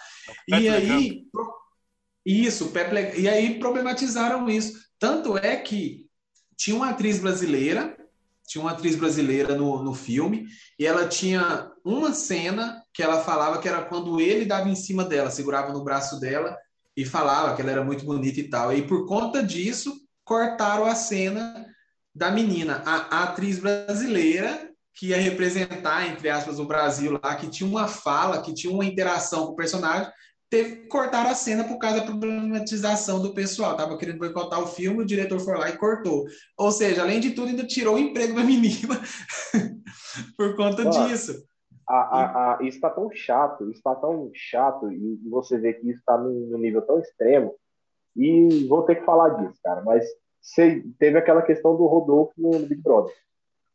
[0.48, 1.26] E aí,
[2.26, 4.82] isso, Pepe e aí problematizaram isso.
[4.98, 6.08] Tanto é que
[6.56, 7.98] tinha uma atriz brasileira,
[8.48, 10.48] tinha uma atriz brasileira no, no filme,
[10.80, 15.04] e ela tinha uma cena que ela falava que era quando ele dava em cima
[15.04, 16.58] dela, segurava no braço dela
[16.96, 18.74] e falava que ela era muito bonita e tal.
[18.74, 21.66] E por conta disso, cortaram a cena
[22.16, 27.50] da menina, a, a atriz brasileira que ia representar, entre aspas, o Brasil lá, que
[27.50, 30.12] tinha uma fala, que tinha uma interação com o personagem,
[30.52, 33.76] teve que cortar a cena por causa da problematização do pessoal.
[33.76, 36.26] Tava querendo boicotar o filme, o diretor foi lá e cortou.
[36.56, 39.02] Ou seja, além de tudo, ainda tirou o emprego da menina
[40.38, 41.44] por conta Ó, disso.
[41.94, 45.74] A, a, a, isso tá tão chato, isso tá tão chato, e, e você vê
[45.74, 47.54] que isso tá num, num nível tão extremo,
[48.16, 50.06] e vou ter que falar disso, cara, mas
[50.42, 53.14] você, teve aquela questão do Rodolfo no, no Big Brother.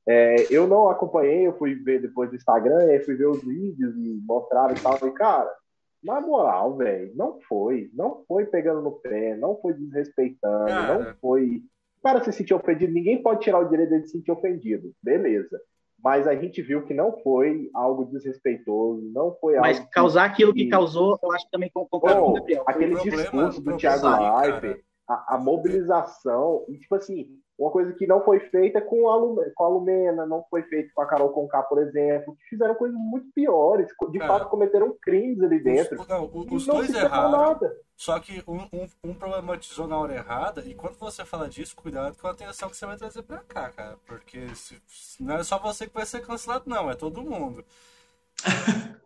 [0.06, 3.94] É, eu não acompanhei, eu fui ver depois do Instagram, aí fui ver os vídeos
[3.96, 5.54] e mostraram e tal, e cara,
[6.02, 10.98] na moral, velho, não foi, não foi pegando no pé, não foi desrespeitando, Cara.
[10.98, 11.62] não foi.
[12.02, 15.60] Cara se sentir ofendido, ninguém pode tirar o direito de se sentir ofendido, beleza.
[16.02, 19.90] Mas a gente viu que não foi algo desrespeitoso, não foi Mas algo.
[19.90, 22.62] causar aquilo que que- causou, eu acho que também concordo com o Gabriel.
[22.66, 28.22] aquele discurso do Thiago Leifert, a, a mobilização, e tipo assim, uma coisa que não
[28.24, 31.62] foi feita com a, Lume- com a Lumena, não foi feita com a Carol Conká,
[31.62, 36.00] por exemplo, que fizeram coisas muito piores, de Cara, fato cometeram crimes ali dentro.
[36.00, 37.76] Os, não, os dois erraram, nada.
[37.96, 42.16] só que um, um, um problematizou na hora errada, e quando você fala disso, cuidado
[42.16, 43.96] com a atenção que você vai trazer pra cá, cara.
[44.06, 44.80] Porque se-
[45.18, 47.64] não é só você que vai ser cancelado, não, é todo mundo.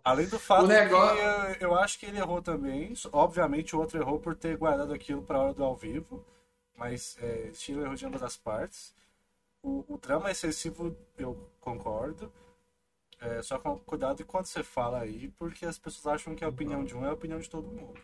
[0.04, 2.92] Além do fato negócio- que eu, eu acho que ele errou também.
[3.12, 6.24] Obviamente o outro errou por ter guardado aquilo pra hora do ao vivo.
[6.76, 8.94] Mas é, estilo erro de ambas as partes.
[9.62, 12.32] O, o drama excessivo, eu concordo.
[13.20, 16.82] É, só com cuidado quando você fala aí, porque as pessoas acham que a opinião
[16.84, 18.00] de um é a opinião de todo mundo.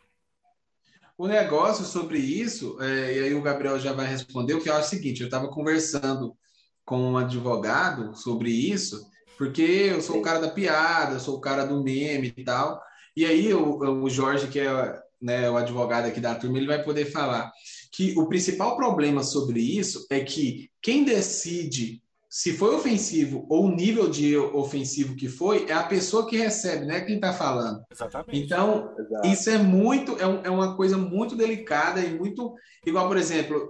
[1.17, 4.75] O negócio sobre isso, é, e aí o Gabriel já vai responder, o que eu
[4.75, 6.37] acho o seguinte, eu estava conversando
[6.85, 9.05] com um advogado sobre isso,
[9.39, 12.81] porque eu sou o cara da piada, eu sou o cara do meme e tal,
[13.17, 16.83] e aí o, o Jorge, que é né, o advogado aqui da turma, ele vai
[16.83, 17.51] poder falar
[17.93, 23.75] que o principal problema sobre isso é que quem decide se foi ofensivo ou o
[23.75, 27.83] nível de ofensivo que foi, é a pessoa que recebe, não é quem está falando.
[27.91, 28.39] Exatamente.
[28.39, 29.27] Então, Exato.
[29.29, 32.55] isso é muito, é, um- é uma coisa muito delicada e muito
[32.87, 33.67] igual, por exemplo,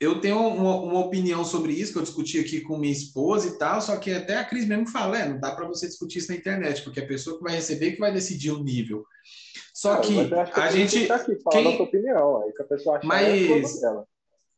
[0.00, 3.58] eu tenho uma, uma, opinião sobre isso que eu discuti aqui com minha esposa e
[3.58, 6.32] tal, só que até a Cris mesmo fala, é, não dá para você discutir isso
[6.32, 9.04] na internet, porque a pessoa que vai receber que vai decidir o nível.
[9.72, 11.68] Só que, que a gente tá aqui, quem...
[11.68, 14.02] a sua opinião, aí que a pessoa acha mas, é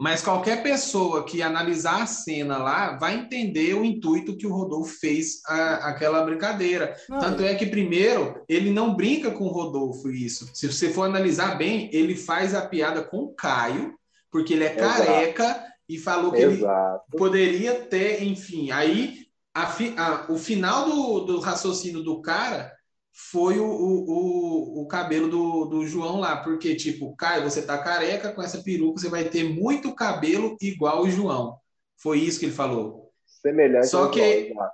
[0.00, 4.98] mas qualquer pessoa que analisar a cena lá vai entender o intuito que o Rodolfo
[4.98, 6.96] fez a, aquela brincadeira.
[7.08, 10.50] Não, Tanto é que primeiro ele não brinca com o Rodolfo isso.
[10.52, 13.94] Se você for analisar bem, ele faz a piada com o Caio
[14.34, 15.04] porque ele é Exato.
[15.04, 17.04] careca e falou que Exato.
[17.08, 18.72] ele poderia ter, enfim.
[18.72, 22.74] Aí a, a, o final do, do, raciocínio do cara
[23.12, 28.32] foi o, o, o cabelo do, do, João lá, porque, tipo, Caio, você tá careca,
[28.32, 31.56] com essa peruca você vai ter muito cabelo igual o João.
[31.96, 33.12] Foi isso que ele falou.
[33.24, 34.68] Semelhante Só que, João,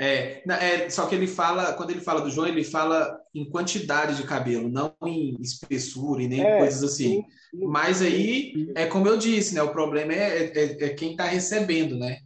[0.00, 4.16] é, é, só que ele fala, quando ele fala do João, ele fala em quantidade
[4.16, 7.24] de cabelo, não em espessura e nem é, coisas assim.
[7.50, 8.72] Sim, Mas aí, sim.
[8.76, 9.62] é como eu disse, né?
[9.62, 12.18] O problema é, é, é quem está recebendo, né?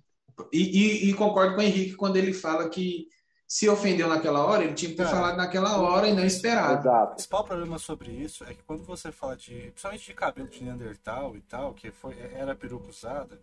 [0.53, 3.07] E, e, e, concordo com o Henrique quando ele fala que
[3.53, 6.81] se ofendeu naquela hora, ele tinha que ter falado naquela hora e não esperado.
[6.81, 7.13] Exato.
[7.13, 10.65] O principal problema sobre isso é que quando você fala de, principalmente de cabelo de
[10.65, 13.39] Neandertal e tal, que foi, era peruca usada,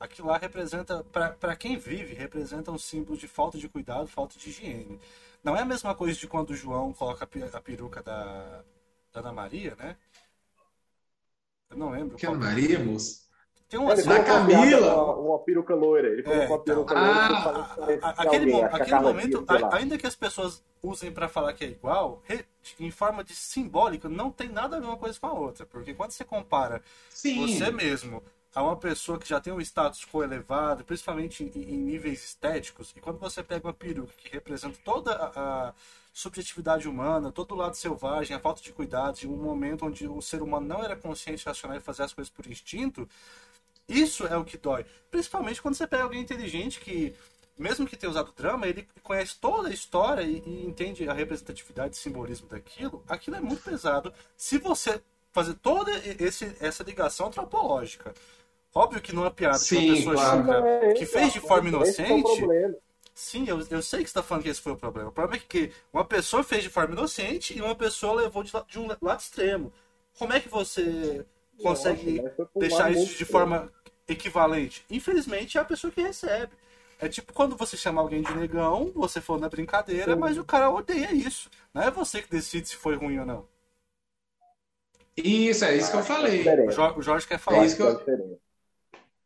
[0.00, 4.50] aquilo lá representa, para quem vive, representa um símbolo de falta de cuidado, falta de
[4.50, 4.98] higiene.
[5.44, 8.64] Não é a mesma coisa de quando o João coloca a peruca da,
[9.12, 9.96] da Ana Maria, né?
[11.70, 12.16] Eu não lembro.
[12.16, 13.23] Que Ana Maria, moço?
[13.74, 14.94] Tem uma, da Camila.
[14.94, 16.06] Uma, uma, peruca loira.
[16.06, 17.98] Ele colocou é, uma peruca loira.
[18.02, 21.68] Ah, aquele, alguém, aquele momento, a, ainda que as pessoas usem para falar que é
[21.68, 22.44] igual, re,
[22.78, 25.66] em forma de simbólica, não tem nada a ver uma coisa com a outra.
[25.66, 27.48] Porque quando você compara Sim.
[27.48, 28.22] você mesmo
[28.54, 32.94] a uma pessoa que já tem um status quo elevado, principalmente em, em, níveis estéticos,
[32.96, 35.74] e quando você pega uma peruca que representa toda a, a,
[36.12, 40.22] subjetividade humana, todo o lado selvagem, a falta de cuidados, em um momento onde o
[40.22, 43.08] ser humano não era consciente, racional e fazia as coisas por instinto,
[43.88, 44.84] isso é o que dói.
[45.10, 47.14] Principalmente quando você pega alguém inteligente que,
[47.58, 51.96] mesmo que tenha usado drama, ele conhece toda a história e, e entende a representatividade
[51.96, 54.12] e simbolismo daquilo, aquilo é muito pesado.
[54.36, 58.14] Se você fazer toda esse, essa ligação antropológica
[58.74, 60.66] Óbvio que não é piada Sim, que uma pessoa claro.
[60.66, 62.44] É, que fez de forma inocente.
[62.52, 62.74] É
[63.14, 65.10] Sim, eu, eu sei que você está falando que esse foi o problema.
[65.10, 68.50] O problema é que uma pessoa fez de forma inocente e uma pessoa levou de,
[68.66, 69.72] de um lado extremo.
[70.18, 71.24] Como é que você
[71.62, 73.72] consegue Nossa, deixar isso de forma
[74.08, 74.84] equivalente?
[74.90, 76.52] Infelizmente é a pessoa que recebe.
[76.98, 80.18] É tipo quando você chama alguém de negão, você falou na brincadeira, Sim.
[80.18, 81.50] mas o cara odeia isso.
[81.72, 83.48] Não é você que decide se foi ruim ou não.
[85.16, 86.40] Isso, é isso que eu falei.
[86.66, 87.58] O Jorge, o Jorge quer falar.
[87.58, 88.40] É isso que eu...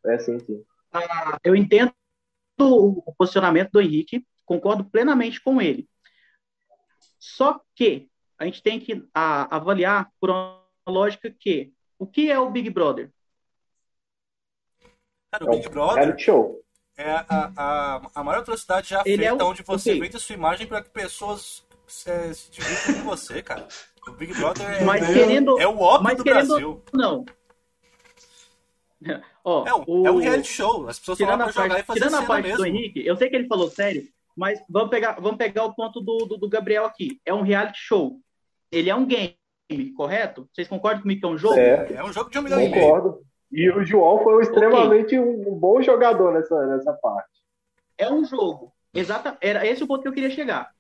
[0.07, 0.65] É, sim, sim.
[0.93, 1.93] Ah, eu entendo
[2.59, 5.89] o posicionamento do Henrique, concordo plenamente com ele.
[7.19, 12.39] Só que a gente tem que a, avaliar por uma lógica que o que é
[12.39, 13.11] o Big Brother?
[15.31, 16.17] Cara, o é Big Brother
[16.97, 19.49] é a, a, a maior atrocidade já Ele feita, é o...
[19.49, 20.01] onde você okay.
[20.01, 23.69] vende sua imagem para que pessoas se, se divirtam com você, cara.
[24.07, 26.83] O Big Brother é, mas querendo, é o óbvio do querendo, Brasil.
[26.93, 27.25] Não,
[29.45, 30.07] Ó, é, um, o...
[30.07, 30.89] é um reality show.
[30.89, 32.59] As pessoas tirando falam pra jogar e fazer Tirando a parte mesmo.
[32.59, 34.07] do Henrique, eu sei que ele falou sério,
[34.37, 37.21] mas vamos pegar, vamos pegar o ponto do, do, do, Gabriel aqui.
[37.25, 38.21] É um reality show.
[38.71, 39.37] Ele é um game,
[39.97, 40.49] correto?
[40.53, 41.59] Vocês concordam comigo que é um jogo?
[41.59, 43.21] É, é um jogo de um milhão Concordo.
[43.51, 45.19] E o João foi extremamente okay.
[45.19, 47.31] um, bom jogador nessa, nessa parte.
[47.97, 48.73] É um jogo.
[48.95, 50.71] Exata, era esse o ponto que eu queria chegar.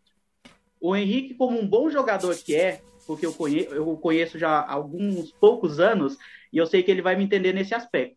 [0.81, 4.73] O Henrique, como um bom jogador que é, porque eu conheço, eu conheço já há
[4.73, 6.19] alguns poucos anos,
[6.53, 8.17] e eu sei que ele vai me entender nesse aspecto.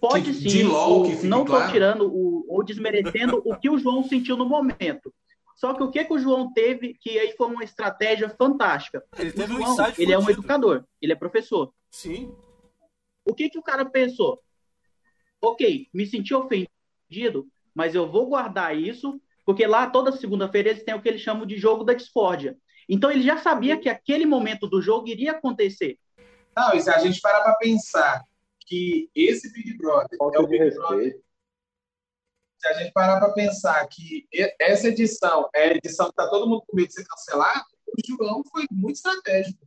[0.00, 1.72] Pode sim, de LOL, o, não estou claro.
[1.72, 5.12] tirando o, ou desmerecendo o que o João sentiu no momento.
[5.60, 9.04] Só que o que, que o João teve, que aí foi uma estratégia fantástica.
[9.18, 11.70] Ele teve João, um Ele é um educador, ele é professor.
[11.90, 12.34] Sim.
[13.26, 14.42] O que, que o cara pensou?
[15.38, 20.94] Ok, me senti ofendido, mas eu vou guardar isso, porque lá toda segunda-feira eles têm
[20.94, 22.56] o que eles chamam de jogo da discórdia.
[22.88, 25.98] Então ele já sabia que aquele momento do jogo iria acontecer.
[26.56, 28.24] Não, e se a gente parar para pensar
[28.60, 30.88] que esse Big Brother Falta é o Big respeito.
[30.88, 31.20] Brother.
[32.60, 34.28] Se a gente parar para pensar que
[34.60, 38.06] essa edição é a edição que está todo mundo com medo de ser cancelado, o
[38.06, 39.66] João foi muito estratégico.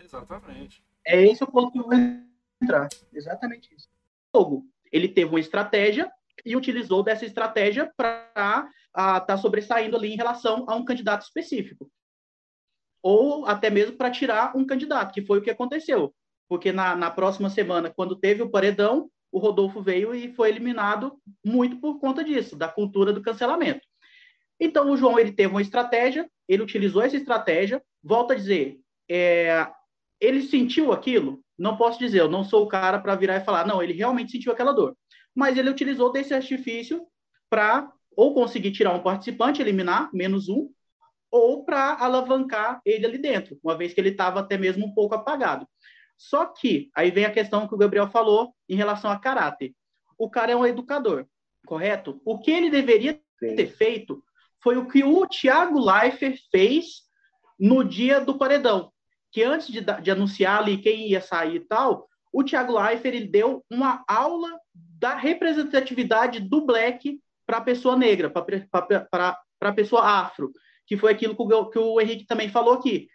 [0.00, 0.84] Exatamente.
[1.04, 1.94] É esse o ponto que eu vou
[2.62, 2.88] entrar.
[3.12, 3.88] Exatamente isso.
[4.32, 4.62] O
[4.92, 6.10] ele teve uma estratégia
[6.44, 11.90] e utilizou dessa estratégia para estar tá sobressaindo ali em relação a um candidato específico.
[13.02, 16.14] Ou até mesmo para tirar um candidato, que foi o que aconteceu
[16.50, 21.18] porque na, na próxima semana, quando teve o paredão, o Rodolfo veio e foi eliminado
[21.44, 23.86] muito por conta disso, da cultura do cancelamento.
[24.58, 29.66] Então, o João ele teve uma estratégia, ele utilizou essa estratégia, volta a dizer, é,
[30.20, 31.42] ele sentiu aquilo?
[31.60, 34.32] não posso dizer, eu não sou o cara para virar e falar, não, ele realmente
[34.32, 34.96] sentiu aquela dor.
[35.34, 37.06] Mas ele utilizou desse artifício
[37.50, 40.70] para ou conseguir tirar um participante, eliminar menos um,
[41.30, 45.14] ou para alavancar ele ali dentro, uma vez que ele estava até mesmo um pouco
[45.14, 45.68] apagado.
[46.20, 49.72] Só que aí vem a questão que o Gabriel falou em relação a caráter.
[50.18, 51.26] O cara é um educador,
[51.66, 52.20] correto?
[52.26, 53.56] O que ele deveria Sim.
[53.56, 54.22] ter feito
[54.62, 57.04] foi o que o Thiago Leifert fez
[57.58, 58.92] no dia do paredão,
[59.32, 63.26] que antes de, de anunciar ali quem ia sair e tal, o Thiago Leifert ele
[63.26, 70.52] deu uma aula da representatividade do black para a pessoa negra, para a pessoa afro,
[70.86, 73.08] que foi aquilo que o, que o Henrique também falou aqui.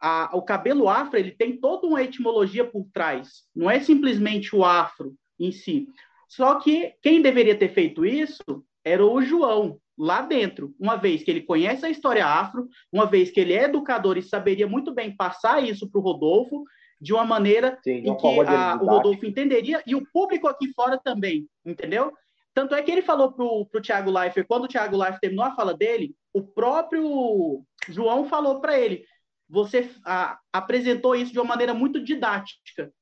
[0.00, 4.64] A, o cabelo afro ele tem toda uma etimologia por trás, não é simplesmente o
[4.64, 5.88] afro em si.
[6.28, 8.42] Só que quem deveria ter feito isso
[8.84, 13.30] era o João, lá dentro, uma vez que ele conhece a história afro, uma vez
[13.30, 16.64] que ele é educador e saberia muito bem passar isso para o Rodolfo,
[17.00, 20.98] de uma maneira Sim, em que a, o Rodolfo entenderia e o público aqui fora
[20.98, 22.12] também, entendeu?
[22.54, 25.54] Tanto é que ele falou para o Thiago Leifert, quando o Thiago Leifert terminou a
[25.54, 29.04] fala dele, o próprio João falou para ele:
[29.48, 32.92] você a, apresentou isso de uma maneira muito didática.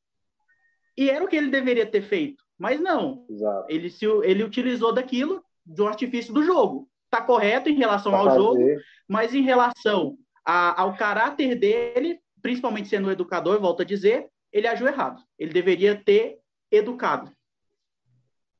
[0.96, 2.42] E era o que ele deveria ter feito.
[2.58, 3.26] Mas não.
[3.28, 3.66] Exato.
[3.68, 6.88] Ele, se, ele utilizou daquilo do artifício do jogo.
[7.06, 8.38] Está correto em relação pra ao fazer.
[8.38, 14.28] jogo, mas em relação a, ao caráter dele, principalmente sendo um educador, volto a dizer,
[14.52, 15.22] ele agiu errado.
[15.38, 16.38] Ele deveria ter
[16.70, 17.30] educado.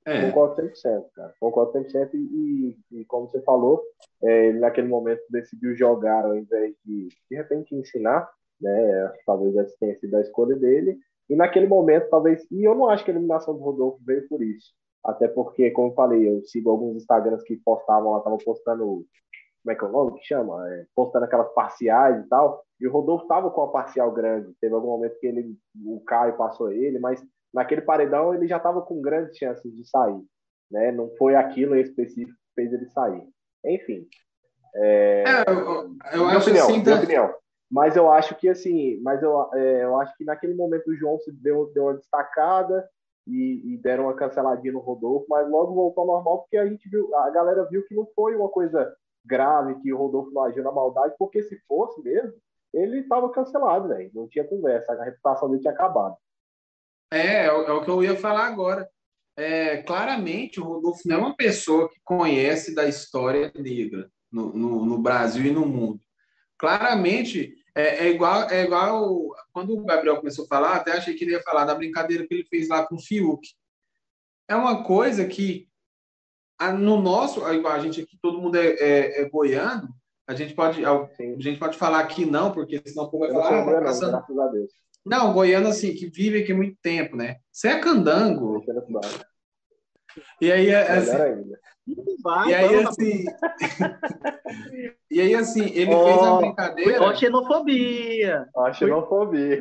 [0.07, 0.27] É.
[0.27, 1.35] Concordo 100%, cara.
[1.41, 3.83] Concordo 100% e, e, como você falou,
[4.23, 8.29] é, ele naquele momento decidiu jogar ao invés de, de repente, ensinar,
[8.61, 9.13] né?
[9.25, 10.99] Talvez essa tenha sido a escolha dele.
[11.29, 12.47] E naquele momento, talvez.
[12.51, 14.73] E eu não acho que a eliminação do Rodolfo veio por isso.
[15.03, 19.07] Até porque, como eu falei, eu sigo alguns Instagrams que postavam lá, estavam postando.
[19.63, 20.71] Como é que é o nome que chama?
[20.71, 22.63] É, postando aquelas parciais e tal.
[22.79, 24.53] E o Rodolfo estava com uma parcial grande.
[24.61, 27.23] Teve algum momento que ele, o Caio passou ele, mas
[27.55, 30.21] naquele paredão ele já estava com grandes chances de sair.
[30.71, 30.91] Né?
[30.91, 33.23] Não foi aquilo específico que fez ele sair.
[33.65, 34.07] Enfim.
[34.77, 36.97] É, é eu, eu acho opinião, assim, tá...
[36.97, 37.35] opinião.
[37.71, 41.19] Mas eu acho que assim, mas eu, é, eu acho que naquele momento o João
[41.21, 42.89] se deu, deu uma destacada
[43.27, 46.89] e, e, deram uma canceladinha no Rodolfo, mas logo voltou ao normal porque a gente
[46.89, 50.63] viu, a galera viu que não foi uma coisa grave, que o Rodolfo não agiu
[50.63, 52.35] na maldade, porque se fosse mesmo,
[52.73, 54.11] ele estava cancelado, velho.
[54.13, 56.17] Não tinha conversa, a reputação dele tinha acabado.
[57.13, 58.89] É, é, é o que eu ia falar agora.
[59.37, 64.87] É, claramente, o Rodolfo não é uma pessoa que conhece da história negra no, no,
[64.87, 66.01] no Brasil e no mundo.
[66.57, 71.25] Claramente, é, é, igual, é igual quando o Gabriel começou a falar, até achei que
[71.25, 73.47] ele ia falar da brincadeira que ele fez lá com o Fiuk.
[74.49, 75.69] É uma coisa que
[76.79, 79.89] no nosso, igual a gente aqui, todo mundo é, é, é goiano,
[80.27, 83.61] a gente pode a gente pode falar que não, porque senão o povo vai falar,
[83.61, 84.25] ah, tá passando...
[85.05, 87.37] Não, goiano, assim, que vive aqui há muito tempo, né?
[87.53, 88.65] Você é candango.
[90.41, 91.53] E aí, é, assim,
[92.23, 93.25] Vai, e aí, assim.
[95.11, 97.03] e aí, assim, ele oh, fez a brincadeira.
[97.03, 98.47] Ó, xenofobia.
[98.55, 99.59] Ó, xenofobia.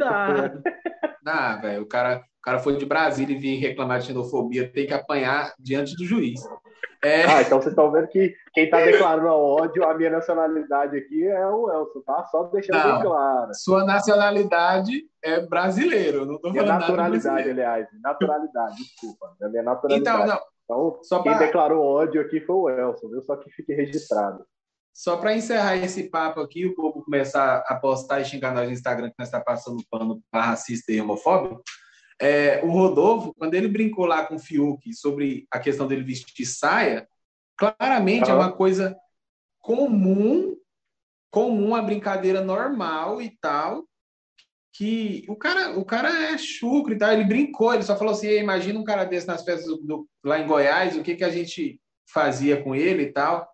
[1.22, 4.88] Não, velho, o cara, o cara foi de Brasília e vir reclamar de xenofobia, tem
[4.88, 6.40] que apanhar diante do juiz.
[7.04, 7.26] É...
[7.26, 11.48] Ah, então vocês estão vendo que quem está declarando ódio à minha nacionalidade aqui é
[11.48, 12.24] o Elson, tá?
[12.26, 13.52] Só deixando não, bem claro.
[13.54, 17.88] Sua nacionalidade é brasileiro, não estou falando naturalidade, aliás.
[18.02, 19.36] Naturalidade, desculpa.
[19.42, 20.24] É minha naturalidade.
[20.24, 20.54] Então, não.
[20.64, 21.46] Então, Só quem pra...
[21.46, 23.22] declarou ódio aqui foi o Elson, viu?
[23.22, 24.46] Só que fique registrado.
[24.94, 28.74] Só para encerrar esse papo aqui, o povo começar a postar e xingar nós no
[28.74, 31.62] Instagram que nós está passando pano para racista e homofóbico.
[32.22, 36.46] É, o Rodolfo, quando ele brincou lá com o Fiuk sobre a questão dele vestir
[36.46, 37.08] saia,
[37.58, 38.96] claramente é uma coisa
[39.62, 40.56] comum,
[41.32, 43.86] comum, a brincadeira normal e tal,
[44.74, 48.28] que o cara, o cara é chucro e tal, ele brincou, ele só falou assim,
[48.28, 51.30] imagina um cara desse nas festas do, do, lá em Goiás, o que, que a
[51.30, 51.80] gente
[52.12, 53.48] fazia com ele e tal.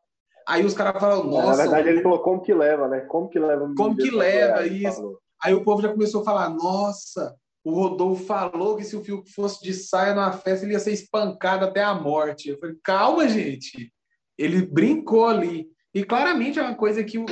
[0.48, 1.50] Aí os caras falaram, nossa...
[1.58, 3.02] Na verdade, ele falou como que leva, né?
[3.02, 3.72] Como que leva...
[3.78, 4.96] Como que leva, Goiás, isso.
[4.96, 5.20] Falou.
[5.44, 7.36] Aí o povo já começou a falar, nossa,
[7.70, 10.92] o Rodolfo falou que se o Fiuk fosse de saia numa festa, ele ia ser
[10.92, 12.50] espancado até a morte.
[12.50, 13.94] Eu falei, calma, gente.
[14.38, 15.70] Ele brincou ali.
[15.94, 17.26] E claramente é uma coisa que o,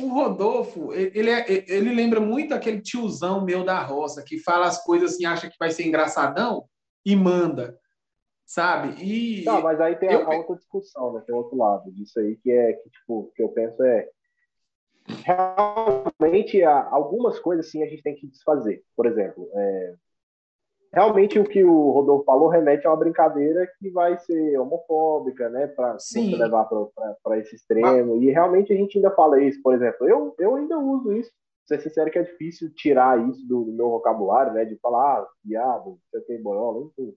[0.00, 4.82] o Rodolfo, ele, é, ele lembra muito aquele tiozão meu da roça, que fala as
[4.82, 6.64] coisas assim, acha que vai ser engraçadão
[7.04, 7.78] e manda,
[8.44, 9.02] sabe?
[9.02, 10.30] E tá, mas aí tem eu...
[10.30, 11.22] a, outra discussão, né?
[11.26, 14.08] Tem outro lado disso aí, que é que, tipo, que eu penso é
[15.24, 18.82] realmente algumas coisas sim a gente tem que desfazer.
[18.96, 19.94] Por exemplo, é,
[20.92, 25.66] realmente o que o Rodolfo falou remete a uma brincadeira que vai ser homofóbica, né,
[25.66, 26.68] para levar
[27.22, 28.14] para esse extremo.
[28.14, 28.22] Mas...
[28.22, 31.30] E realmente a gente ainda fala isso, por exemplo, eu, eu ainda uso isso
[31.66, 34.64] ser sincero que é difícil tirar isso do, do meu vocabulário, né?
[34.64, 37.12] De falar, ah, viado, você tem boiola, enfim.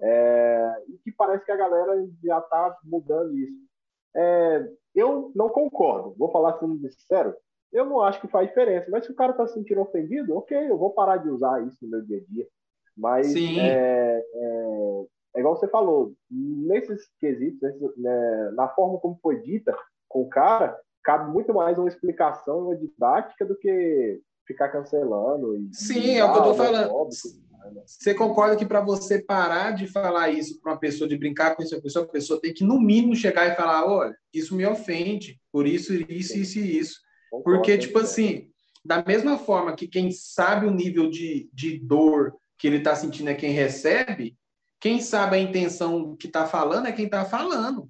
[0.00, 1.92] É, e que parece que a galera
[2.24, 3.69] já está mudando isso.
[4.14, 7.34] É, eu não concordo, vou falar sendo sincero,
[7.72, 10.56] eu não acho que faz diferença, mas se o cara está se sentindo ofendido, ok,
[10.68, 12.48] eu vou parar de usar isso no meu dia a dia.
[12.96, 15.04] Mas é, é,
[15.36, 19.76] é, igual você falou, nesses quesitos, né, na forma como foi dita
[20.08, 25.56] com o cara, cabe muito mais uma explicação, uma didática do que ficar cancelando.
[25.56, 27.08] E, Sim, é o que eu tô falando.
[27.08, 27.49] Né?
[27.84, 31.62] Você concorda que para você parar de falar isso para uma pessoa, de brincar com
[31.62, 35.40] essa pessoa, a pessoa tem que, no mínimo, chegar e falar: olha, isso me ofende,
[35.52, 37.00] por isso, isso, isso e isso.
[37.44, 38.50] Porque, tipo assim,
[38.84, 43.30] da mesma forma que quem sabe o nível de, de dor que ele está sentindo
[43.30, 44.36] é quem recebe,
[44.80, 47.88] quem sabe a intenção que está falando é quem está falando.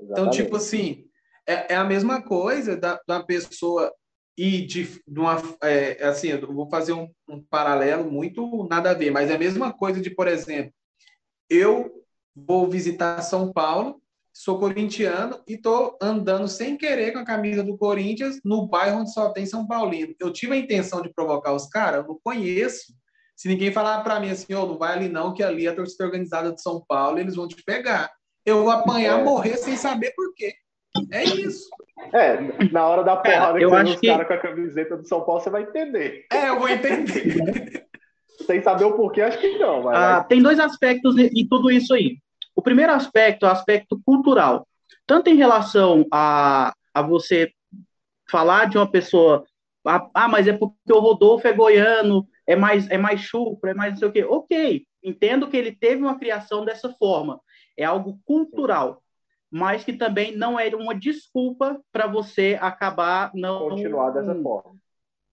[0.00, 0.10] Exatamente.
[0.10, 1.04] Então, tipo assim,
[1.46, 3.92] é, é, a mesma coisa da, da pessoa
[4.36, 8.94] e de, de uma é, assim eu vou fazer um, um, paralelo muito nada a
[8.94, 10.72] ver mas é a mesma coisa de por exemplo
[11.48, 12.04] eu
[12.34, 14.00] vou visitar São Paulo
[14.32, 19.12] sou corintiano e estou andando sem querer com a camisa do Corinthians no bairro onde
[19.12, 22.92] só tem São Paulino eu tive a intenção de provocar os caras eu não conheço
[23.36, 25.76] se ninguém falar para mim assim oh, não vai ali não que ali é a
[25.76, 28.10] torcida organizada de São Paulo eles vão te pegar
[28.44, 29.24] eu vou apanhar é.
[29.24, 30.54] morrer sem saber por quê
[31.10, 31.68] é isso.
[32.12, 32.38] É,
[32.72, 34.06] na hora da porrada que você os que...
[34.08, 36.26] caras com a camiseta do São Paulo, você vai entender.
[36.32, 37.86] É, eu vou entender.
[38.46, 39.84] Sem saber o porquê, acho que não.
[39.84, 39.96] Mas...
[39.96, 42.18] Ah, tem dois aspectos em tudo isso aí.
[42.54, 44.66] O primeiro aspecto é o aspecto cultural.
[45.06, 47.50] Tanto em relação a, a você
[48.28, 49.44] falar de uma pessoa,
[49.86, 53.74] ah, ah, mas é porque o Rodolfo é goiano, é mais, é mais chupro, é
[53.74, 54.24] mais não sei o quê.
[54.24, 57.40] Ok, entendo que ele teve uma criação dessa forma.
[57.76, 59.02] É algo cultural
[59.50, 64.76] mas que também não é uma desculpa para você acabar não continuar dessa forma,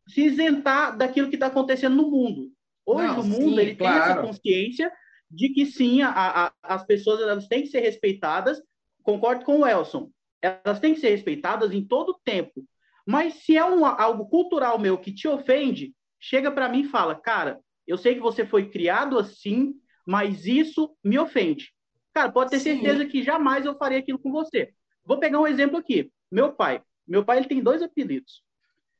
[0.07, 2.51] se isentar daquilo que está acontecendo no mundo.
[2.85, 4.03] Hoje não, o mundo sim, ele claro.
[4.03, 4.91] tem essa consciência
[5.29, 8.61] de que sim, a, a, as pessoas elas têm que ser respeitadas.
[9.01, 10.09] Concordo com o Elson.
[10.41, 12.65] Elas têm que ser respeitadas em todo tempo.
[13.05, 17.15] Mas se é um, algo cultural meu que te ofende, chega para mim e fala,
[17.15, 19.73] cara, eu sei que você foi criado assim,
[20.05, 21.73] mas isso me ofende.
[22.13, 22.75] Cara, pode ter Sim.
[22.75, 24.73] certeza que jamais eu faria aquilo com você.
[25.05, 26.11] Vou pegar um exemplo aqui.
[26.31, 26.81] Meu pai.
[27.07, 28.43] Meu pai ele tem dois apelidos.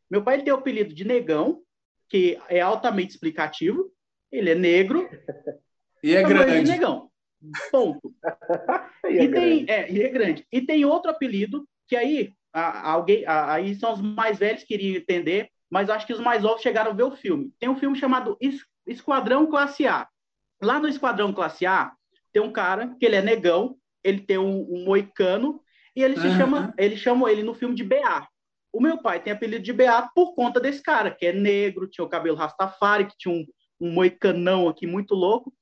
[0.10, 1.62] Meu pai ele tem o apelido de negão,
[2.10, 3.92] que é altamente explicativo.
[4.32, 5.10] Ele é negro.
[6.04, 6.72] E é grande.
[6.72, 7.10] negão.
[7.72, 8.14] Ponto.
[9.10, 10.48] e, é tem, é, e é grande.
[10.52, 14.74] E tem outro apelido que aí a, alguém, a, aí são os mais velhos que
[14.74, 17.52] iriam entender, mas acho que os mais novos chegaram a ver o filme.
[17.60, 18.38] Tem um filme chamado
[18.86, 20.08] Esquadrão Classe A.
[20.62, 21.94] Lá no Esquadrão Classe A,
[22.32, 25.62] tem um cara que ele é negão, ele tem um, um moicano,
[25.96, 26.38] e ele se uhum.
[26.38, 28.28] chama, ele chamou ele no filme de BA.
[28.74, 32.06] O meu pai tem apelido de BA por conta desse cara, que é negro, tinha
[32.06, 33.46] o cabelo rastafari, que tinha um,
[33.80, 35.54] um moicanão aqui muito louco.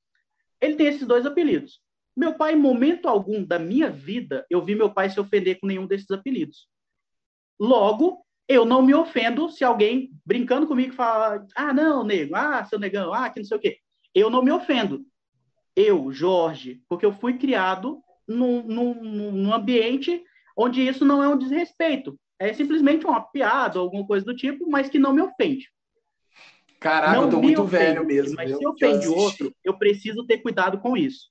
[0.61, 1.81] Ele tem esses dois apelidos.
[2.15, 5.65] Meu pai, em momento algum da minha vida, eu vi meu pai se ofender com
[5.65, 6.67] nenhum desses apelidos.
[7.59, 12.77] Logo, eu não me ofendo se alguém brincando comigo fala, ah, não, nego, ah, seu
[12.77, 13.77] negão, ah, que não sei o quê.
[14.13, 15.05] Eu não me ofendo
[15.79, 18.93] eu, Jorge, porque eu fui criado num, num,
[19.31, 20.23] num ambiente
[20.55, 22.19] onde isso não é um desrespeito.
[22.37, 25.69] É simplesmente uma piada, alguma coisa do tipo, mas que não me ofende.
[26.79, 28.35] Caraca, não eu tô muito ofende, velho mesmo.
[28.35, 31.29] Mas se ofende outro, eu preciso ter cuidado com isso.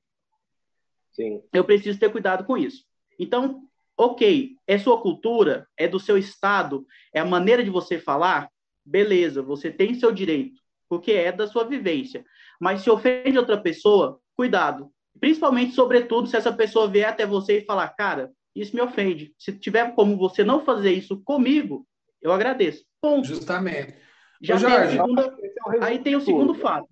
[1.13, 1.43] Sim.
[1.53, 2.85] Eu preciso ter cuidado com isso.
[3.19, 3.63] Então,
[3.97, 8.51] ok, é sua cultura, é do seu estado, é a maneira de você falar,
[8.85, 12.25] beleza, você tem seu direito, porque é da sua vivência.
[12.61, 14.93] Mas se ofende outra pessoa, cuidado.
[15.19, 19.35] Principalmente, sobretudo, se essa pessoa vier até você e falar, cara, isso me ofende.
[19.37, 21.85] Se tiver como você não fazer isso comigo,
[22.23, 22.85] eu agradeço.
[23.01, 23.27] Ponto.
[23.27, 23.97] Justamente.
[24.41, 25.23] Já Ô, tem Jorge, segunda...
[25.23, 26.89] é aí tem o segundo fato.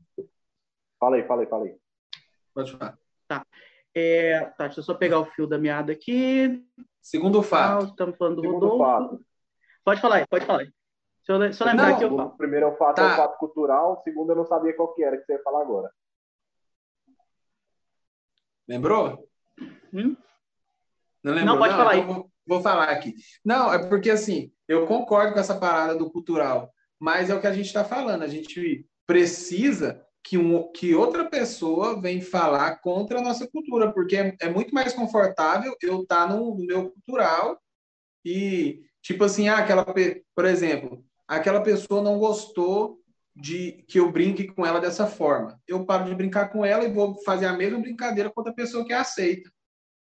[0.98, 1.76] Fala aí, fala aí, fala aí.
[2.52, 2.98] Pode falar.
[3.28, 3.46] Tá.
[3.94, 6.64] É, tá, deixa eu só pegar o fio da meada aqui.
[7.00, 7.86] Segundo fato.
[7.86, 8.84] Estamos falando do segundo Rodolfo.
[8.84, 9.24] Fato.
[9.84, 10.70] Pode falar aí, pode falar aí.
[11.22, 12.28] Se eu, se eu lembrar não, aqui, eu falo.
[12.28, 13.10] O primeiro é o fato, tá.
[13.10, 15.42] é o fato cultural, o segundo eu não sabia qual que era que você ia
[15.42, 15.90] falar agora.
[18.68, 19.28] Lembrou?
[19.92, 20.16] Hum?
[21.22, 21.54] Não lembrou?
[21.54, 23.14] Não, pode não, falar então vou, vou, falar aqui.
[23.44, 27.46] Não, é porque assim, eu concordo com essa parada do cultural, mas é o que
[27.46, 28.22] a gente está falando.
[28.22, 34.16] A gente precisa que, um, que outra pessoa venha falar contra a nossa cultura, porque
[34.16, 37.60] é, é muito mais confortável eu estar tá no, no, meu cultural
[38.24, 43.00] e, tipo assim, ah, aquela, por exemplo, aquela pessoa não gostou
[43.36, 45.60] de que eu brinque com ela dessa forma.
[45.68, 48.84] Eu paro de brincar com ela e vou fazer a mesma brincadeira com outra pessoa
[48.84, 49.50] que aceita.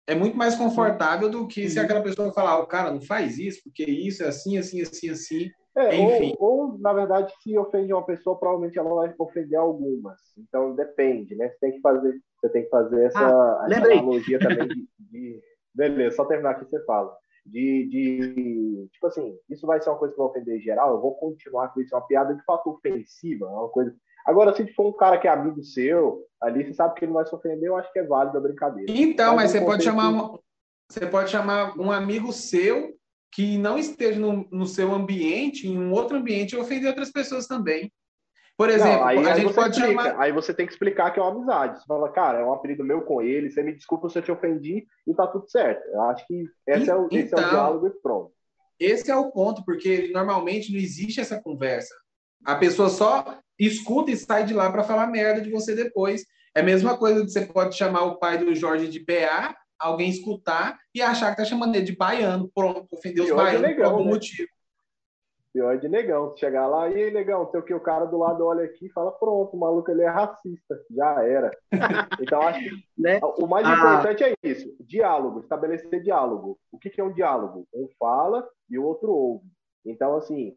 [0.06, 1.84] É muito mais confortável do que se uhum.
[1.84, 5.10] aquela pessoa falar, o oh, cara, não faz isso, porque isso é assim, assim, assim,
[5.10, 5.50] assim.
[5.76, 6.34] É, Enfim.
[6.38, 10.20] Ou, ou, na verdade, se ofende uma pessoa, provavelmente ela vai ofender algumas.
[10.38, 11.48] Então depende, né?
[11.48, 15.42] Você tem que fazer, você tem que fazer essa, ah, essa analogia também de, de,
[15.74, 17.12] Beleza, só terminar aqui você fala.
[17.44, 18.88] De, de.
[18.92, 21.80] Tipo assim, isso vai ser uma coisa que vai ofender geral, eu vou continuar com
[21.80, 23.94] isso, é uma piada de fato ofensiva, é uma coisa.
[24.26, 27.20] Agora, se for um cara que é amigo seu, ali você sabe que ele não
[27.20, 28.90] vai se ofender, eu acho que é válido a brincadeira.
[28.90, 30.30] Então, mas, mas você pode chamar.
[30.90, 32.94] Você pode chamar um amigo seu
[33.32, 37.46] que não esteja no, no seu ambiente, em um outro ambiente, e ofender outras pessoas
[37.46, 37.92] também.
[38.56, 40.20] Por exemplo, não, aí, a aí gente pode explica, chamar...
[40.20, 41.80] Aí você tem que explicar que é uma amizade.
[41.80, 44.30] Você fala, cara, é um apelido meu com ele, você me desculpa se eu te
[44.30, 45.84] ofendi e tá tudo certo.
[45.88, 48.32] Eu acho que esse, é, o, então, esse é o então, diálogo e pronto.
[48.78, 51.94] Esse é o ponto, porque normalmente não existe essa conversa.
[52.44, 56.24] A pessoa só escuta e sai de lá para falar merda de você depois.
[56.54, 60.08] É a mesma coisa que você pode chamar o pai do Jorge de PA alguém
[60.08, 62.50] escutar e achar que tá chamando ele de baiano.
[62.54, 64.10] Pronto, ofendeu os baianos legal, por algum né?
[64.12, 64.48] motivo.
[65.54, 66.36] Pior de negão.
[66.36, 67.72] Chegar lá, e aí, negão, tem o que?
[67.72, 70.76] O cara do lado olha aqui e fala, pronto, o maluco ele é racista.
[70.90, 71.48] Já era.
[72.20, 73.20] então, acho que né?
[73.38, 73.72] o mais ah.
[73.72, 76.58] importante é isso: diálogo, estabelecer diálogo.
[76.72, 77.68] O que, que é um diálogo?
[77.72, 79.46] Um fala e o outro ouve.
[79.86, 80.56] Então, assim,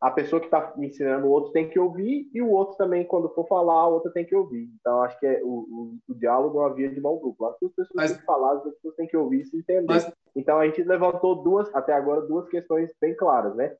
[0.00, 3.28] a pessoa que está ensinando o outro tem que ouvir e o outro também, quando
[3.34, 4.70] for falar, a outra tem que ouvir.
[4.80, 7.50] Então, acho que é, o, o, o diálogo é uma via de mão dupla.
[7.50, 8.10] As pessoas Mas...
[8.10, 9.84] têm que falar, as pessoas têm que ouvir e se entender.
[9.86, 10.10] Mas...
[10.34, 13.76] Então, a gente levantou duas, até agora, duas questões bem claras, né?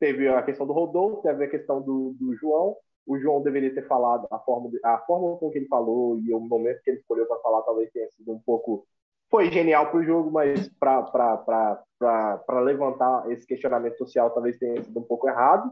[0.00, 2.76] Teve a questão do Rodolfo, teve a questão do, do João.
[3.06, 6.40] O João deveria ter falado a forma, a forma com que ele falou e o
[6.40, 8.86] momento que ele escolheu para falar talvez tenha sido um pouco
[9.30, 15.04] foi genial para o jogo, mas para levantar esse questionamento social talvez tenha sido um
[15.04, 15.70] pouco errado.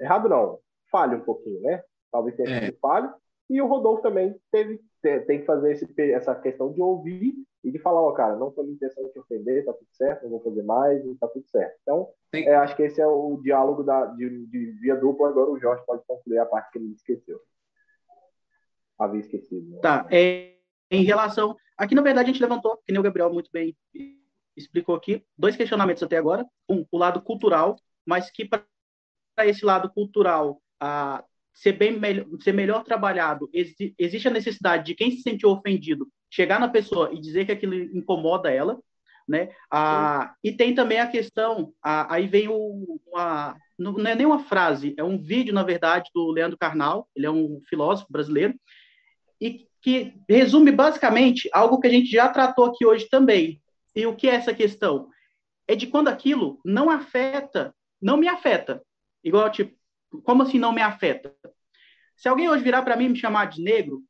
[0.00, 0.58] Errado não,
[0.90, 1.82] falha um pouquinho, né?
[2.10, 2.78] Talvez tenha sido é.
[2.80, 3.12] falho.
[3.50, 4.80] E o Rodolfo também teve,
[5.26, 7.34] tem que fazer esse, essa questão de ouvir
[7.66, 9.88] e de falar, ó, oh, cara, não foi minha intenção de te ofender, tá tudo
[9.90, 11.76] certo, não vou fazer mais, tá tudo certo.
[11.82, 15.28] Então, é, acho que esse é o diálogo da, de, de via dupla.
[15.28, 17.40] Agora o Jorge pode concluir a parte que ele esqueceu.
[18.96, 19.68] Havia esquecido.
[19.68, 19.80] Né?
[19.80, 20.54] Tá, é,
[20.88, 21.56] em relação.
[21.76, 23.76] Aqui, na verdade, a gente levantou, que nem o Gabriel muito bem
[24.56, 26.46] explicou aqui, dois questionamentos até agora.
[26.68, 28.64] Um, o lado cultural, mas que para
[29.40, 32.00] esse lado cultural ah, ser, bem
[32.40, 37.20] ser melhor trabalhado, existe a necessidade de quem se sentiu ofendido chegar na pessoa e
[37.20, 38.78] dizer que aquilo incomoda ela,
[39.28, 39.50] né?
[39.70, 44.44] Ah, e tem também a questão, ah, aí vem o, a, não é nem uma
[44.44, 48.54] frase, é um vídeo, na verdade, do Leandro Carnal, ele é um filósofo brasileiro,
[49.40, 53.60] e que resume basicamente algo que a gente já tratou aqui hoje também.
[53.94, 55.08] E o que é essa questão?
[55.66, 58.82] É de quando aquilo não afeta, não me afeta.
[59.22, 59.76] Igual, tipo,
[60.24, 61.34] como assim não me afeta?
[62.16, 64.02] Se alguém hoje virar para mim e me chamar de negro,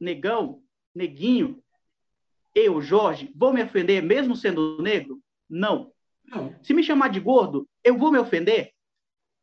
[0.00, 0.60] negão,
[0.94, 1.62] neguinho,
[2.54, 5.20] eu, Jorge, vou me ofender mesmo sendo negro?
[5.48, 5.92] Não.
[6.24, 6.54] não.
[6.62, 8.72] Se me chamar de gordo, eu vou me ofender?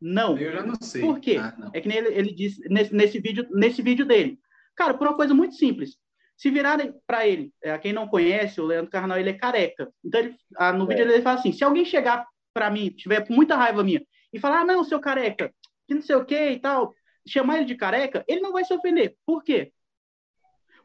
[0.02, 0.38] Não.
[0.38, 1.02] Eu já não sei.
[1.02, 1.38] Por quê?
[1.40, 4.40] Ah, é que ele, ele disse nesse, nesse, vídeo, nesse vídeo dele.
[4.76, 5.98] Cara, por uma coisa muito simples.
[6.36, 9.90] Se virarem para ele, é, quem não conhece, o Leandro Carnal, ele é careca.
[10.04, 10.88] Então, ele, ah, no é.
[10.88, 14.62] vídeo ele fala assim: se alguém chegar para mim, tiver muita raiva minha, e falar,
[14.62, 15.54] ah, não, seu careca,
[15.88, 16.94] que não sei o que e tal,
[17.26, 19.16] chamar ele de careca, ele não vai se ofender.
[19.26, 19.72] Por quê?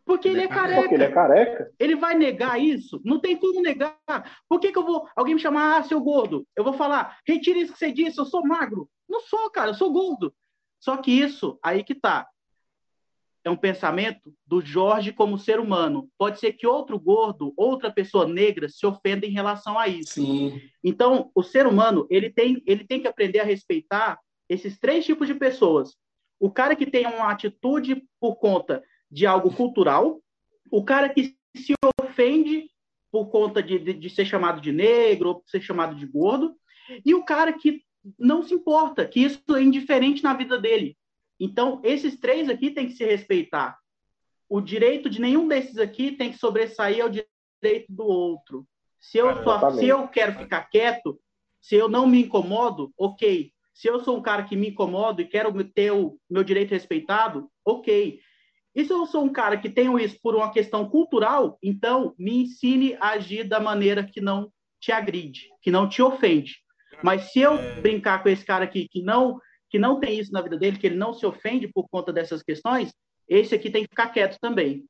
[0.05, 0.80] Porque ele é careca.
[0.80, 1.72] Porque ele é careca.
[1.78, 3.01] Ele vai negar isso?
[3.05, 3.96] Não tem como negar.
[4.48, 5.09] Por que, que eu vou.
[5.14, 6.46] Alguém me chamar, ah, seu gordo?
[6.57, 8.88] Eu vou falar, retire isso que você disse, eu sou magro.
[9.09, 10.34] Não sou, cara, eu sou gordo.
[10.78, 12.26] Só que isso, aí que tá
[13.44, 16.09] é um pensamento do Jorge como ser humano.
[16.18, 20.14] Pode ser que outro gordo, outra pessoa negra se ofenda em relação a isso.
[20.14, 20.61] Sim.
[20.84, 25.26] Então, o ser humano, ele tem, ele tem que aprender a respeitar esses três tipos
[25.26, 25.96] de pessoas.
[26.38, 30.20] O cara que tem uma atitude por conta de algo cultural,
[30.70, 32.70] o cara que se ofende
[33.11, 36.54] por conta de, de, de ser chamado de negro ou ser chamado de gordo,
[37.04, 37.82] e o cara que
[38.18, 40.96] não se importa, que isso é indiferente na vida dele.
[41.38, 43.78] Então, esses três aqui têm que se respeitar.
[44.48, 48.66] O direito de nenhum desses aqui tem que sobressair ao direito do outro.
[48.98, 49.28] Se eu,
[49.78, 51.18] se eu quero ficar quieto,
[51.61, 53.52] se eu não me incomodo, ok.
[53.72, 57.50] Se eu sou um cara que me incomodo e quero ter o meu direito respeitado,
[57.64, 58.20] ok.
[58.74, 62.42] E se eu sou um cara que tenho isso por uma questão cultural, então me
[62.42, 66.56] ensine a agir da maneira que não te agride, que não te ofende.
[67.02, 67.80] Mas se eu é.
[67.80, 70.86] brincar com esse cara aqui que não que não tem isso na vida dele, que
[70.86, 72.92] ele não se ofende por conta dessas questões,
[73.28, 74.84] esse aqui tem que ficar quieto também.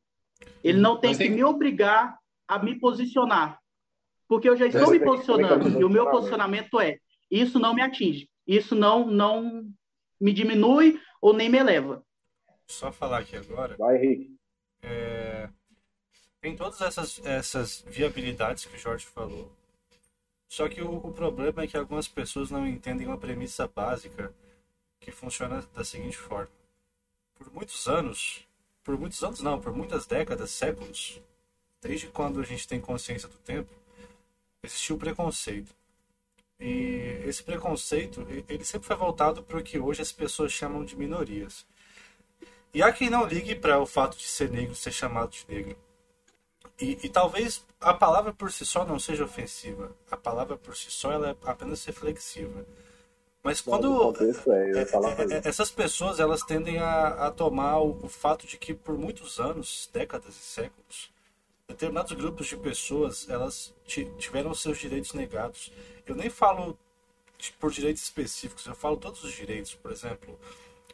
[0.64, 2.16] Ele não tem que me obrigar
[2.48, 3.58] a me posicionar.
[4.26, 6.96] Porque eu já estou me posicionando e o meu posicionamento é:
[7.30, 9.66] isso não me atinge, isso não, não
[10.18, 12.02] me diminui ou nem me eleva.
[12.70, 13.76] Só falar aqui agora.
[13.76, 14.36] Vai, Henrique.
[14.82, 15.48] É...
[16.40, 19.52] Tem todas essas, essas viabilidades que o Jorge falou.
[20.48, 24.32] Só que o, o problema é que algumas pessoas não entendem uma premissa básica
[25.00, 26.50] que funciona da seguinte forma.
[27.34, 28.46] Por muitos anos,
[28.84, 31.20] por muitos anos não, por muitas décadas, séculos,
[31.82, 33.70] desde quando a gente tem consciência do tempo,
[34.62, 35.74] existiu preconceito.
[36.58, 40.96] E esse preconceito, ele sempre foi voltado para o que hoje as pessoas chamam de
[40.96, 41.66] minorias.
[42.72, 45.76] E há quem não ligue para o fato de ser negro ser chamado de negro.
[46.80, 49.92] E, e, talvez a palavra por si só não seja ofensiva.
[50.10, 52.64] A palavra por si só ela é apenas reflexiva.
[53.42, 58.46] Mas quando é, é, é, essas pessoas elas tendem a, a tomar o, o, fato
[58.46, 61.10] de que por muitos anos, décadas e séculos,
[61.66, 65.72] determinados grupos de pessoas elas tiveram seus direitos negados.
[66.06, 66.78] Eu nem falo
[67.58, 69.74] por direitos específicos, eu falo todos os direitos.
[69.74, 70.38] Por exemplo,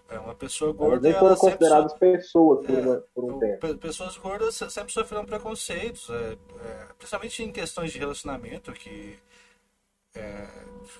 [0.09, 1.09] é uma pessoa gorda.
[1.09, 1.99] Elas nem foram consideradas so...
[1.99, 3.79] pessoas por, é, por, um tempo.
[3.79, 6.33] Pessoas gordas sempre sofreram preconceitos, é,
[6.65, 9.19] é, principalmente em questões de relacionamento, que
[10.15, 10.49] é,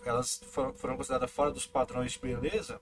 [0.05, 2.81] elas foram, foram consideradas fora dos padrões de beleza.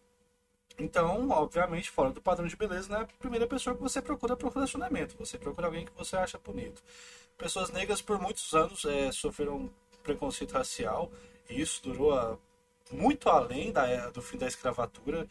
[0.78, 4.36] Então, obviamente, fora do padrão de beleza, não é a primeira pessoa que você procura
[4.36, 5.16] para um relacionamento.
[5.18, 6.82] Você procura alguém que você acha bonito.
[7.38, 9.70] Pessoas negras, por muitos anos, é, sofreram
[10.02, 11.10] preconceito racial.
[11.48, 12.36] E isso durou a,
[12.90, 15.28] muito além da, do fim da escravatura.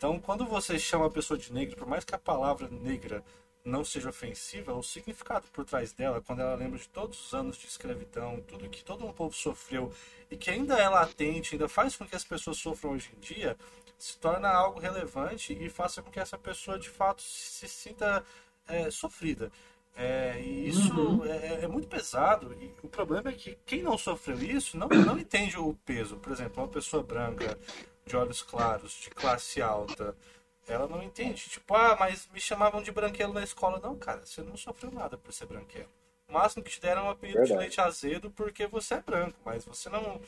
[0.00, 3.22] Então, quando você chama a pessoa de negra, por mais que a palavra negra
[3.62, 7.58] não seja ofensiva, o significado por trás dela, quando ela lembra de todos os anos
[7.58, 9.92] de escravidão, tudo que todo um povo sofreu
[10.30, 13.58] e que ainda é latente, ainda faz com que as pessoas sofram hoje em dia,
[13.98, 18.24] se torna algo relevante e faça com que essa pessoa de fato se sinta
[18.66, 19.52] é, sofrida.
[19.94, 21.26] É, e isso uhum.
[21.26, 22.56] é, é, muito pesado.
[22.58, 26.16] E o problema é que quem não sofreu isso não, não entende o peso.
[26.16, 27.58] Por exemplo, uma pessoa branca,
[28.10, 30.16] de olhos claros, de classe alta,
[30.66, 31.48] ela não entende.
[31.48, 33.78] Tipo, ah, mas me chamavam de branquelo na escola.
[33.80, 35.88] Não, cara, você não sofreu nada por ser branquelo.
[36.28, 37.58] O máximo que te deram é um apelido Verdade.
[37.58, 40.20] de leite azedo porque você é branco, mas você não,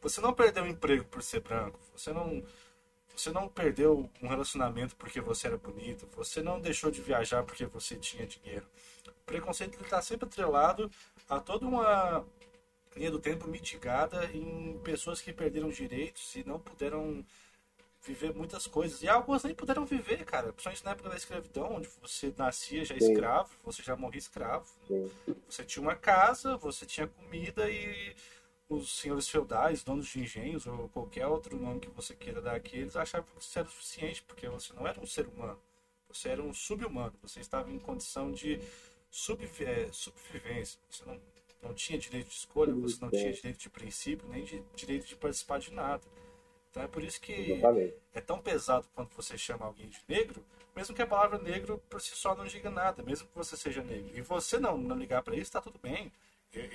[0.00, 1.78] você não perdeu o emprego por ser branco.
[1.96, 2.42] Você não,
[3.16, 6.06] você não perdeu um relacionamento porque você era bonito.
[6.16, 8.66] Você não deixou de viajar porque você tinha dinheiro.
[9.06, 10.90] O preconceito está sempre atrelado
[11.28, 12.24] a toda uma
[12.96, 17.24] linha do tempo mitigada em pessoas que perderam direitos e não puderam
[18.02, 19.02] viver muitas coisas.
[19.02, 20.52] E algumas nem puderam viver, cara.
[20.52, 23.12] Principalmente na época da escravidão, onde você nascia já Sim.
[23.12, 24.66] escravo, você já morria escravo.
[24.86, 25.10] Sim.
[25.48, 28.14] Você tinha uma casa, você tinha comida e
[28.68, 32.76] os senhores feudais, donos de engenhos ou qualquer outro nome que você queira dar aqui,
[32.76, 35.60] eles achavam que isso era o suficiente, porque você não era um ser humano.
[36.08, 37.12] Você era um sub-humano.
[37.22, 38.60] Você estava em condição de
[39.10, 40.78] subvi é, subvivência.
[40.88, 41.20] Você não,
[41.62, 45.16] não tinha direito de escolha, você não tinha direito de princípio, nem de direito de
[45.16, 46.02] participar de nada.
[46.70, 47.94] Então é por isso que Exatamente.
[48.14, 50.44] é tão pesado quando você chama alguém de negro,
[50.74, 53.82] mesmo que a palavra negro por si só não diga nada, mesmo que você seja
[53.82, 54.16] negro.
[54.16, 56.12] E você não, não ligar para isso, está tudo bem.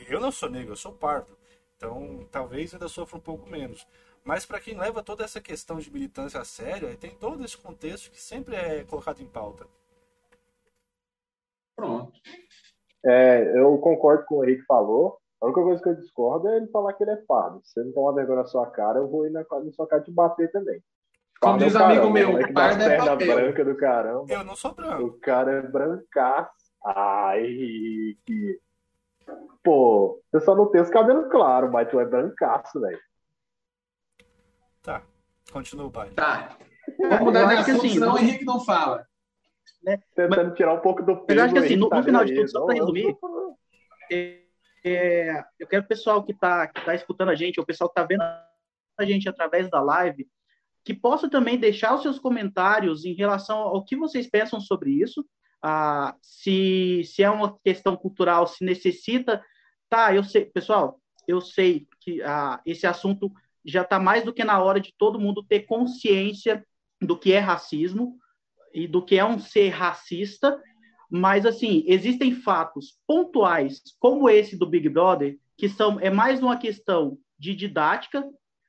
[0.08, 1.38] Eu não sou negro, eu sou pardo.
[1.78, 3.88] Então talvez ainda sofra um pouco menos.
[4.24, 8.12] Mas para quem leva toda essa questão de militância a sério, tem todo esse contexto
[8.12, 9.68] que sempre é colocado em pauta.
[11.76, 12.20] Pronto.
[13.06, 15.18] É, eu concordo com o Henrique falou.
[15.41, 17.62] A única coisa que eu discordo é ele falar que ele é pardo.
[17.64, 20.01] Se você não tomar vergonha na sua cara, eu vou ir na, na sua cara
[20.01, 20.82] te bater também.
[21.39, 23.36] Como diz amigo meu, o pardo é papel.
[23.36, 24.34] branca do caramba.
[24.34, 25.03] Eu não sou branco.
[25.03, 26.51] O cara é brancaço.
[26.84, 28.60] Ai, Henrique.
[29.64, 32.99] Pô, você só não tem os cabelos claros, mas tu é brancaço, velho.
[34.82, 35.01] Tá,
[35.51, 36.16] continua o baile.
[36.16, 36.58] Tá.
[36.99, 39.06] Vamos mudar de assunto, assim, senão o Henrique não fala.
[39.86, 40.02] Né?
[40.16, 41.40] Tentando mas, tirar um pouco do peso.
[41.40, 43.16] Eu acho que assim, no, no final de tudo, só para resumir,
[44.12, 44.42] é,
[44.84, 48.00] é, eu quero o pessoal que está que tá escutando a gente, o pessoal que
[48.00, 48.24] está vendo
[48.98, 50.28] a gente através da live,
[50.84, 55.24] que possa também deixar os seus comentários em relação ao que vocês pensam sobre isso,
[55.62, 59.44] ah, se, se é uma questão cultural, se necessita.
[59.88, 63.32] Tá, eu sei, pessoal, eu sei que ah, esse assunto
[63.64, 66.66] já está mais do que na hora de todo mundo ter consciência
[67.00, 68.20] do que é racismo
[68.76, 70.61] e do que é um ser racista
[71.09, 76.57] mas, assim, existem fatos pontuais, como esse do Big Brother, que são é mais uma
[76.57, 78.23] questão de didática,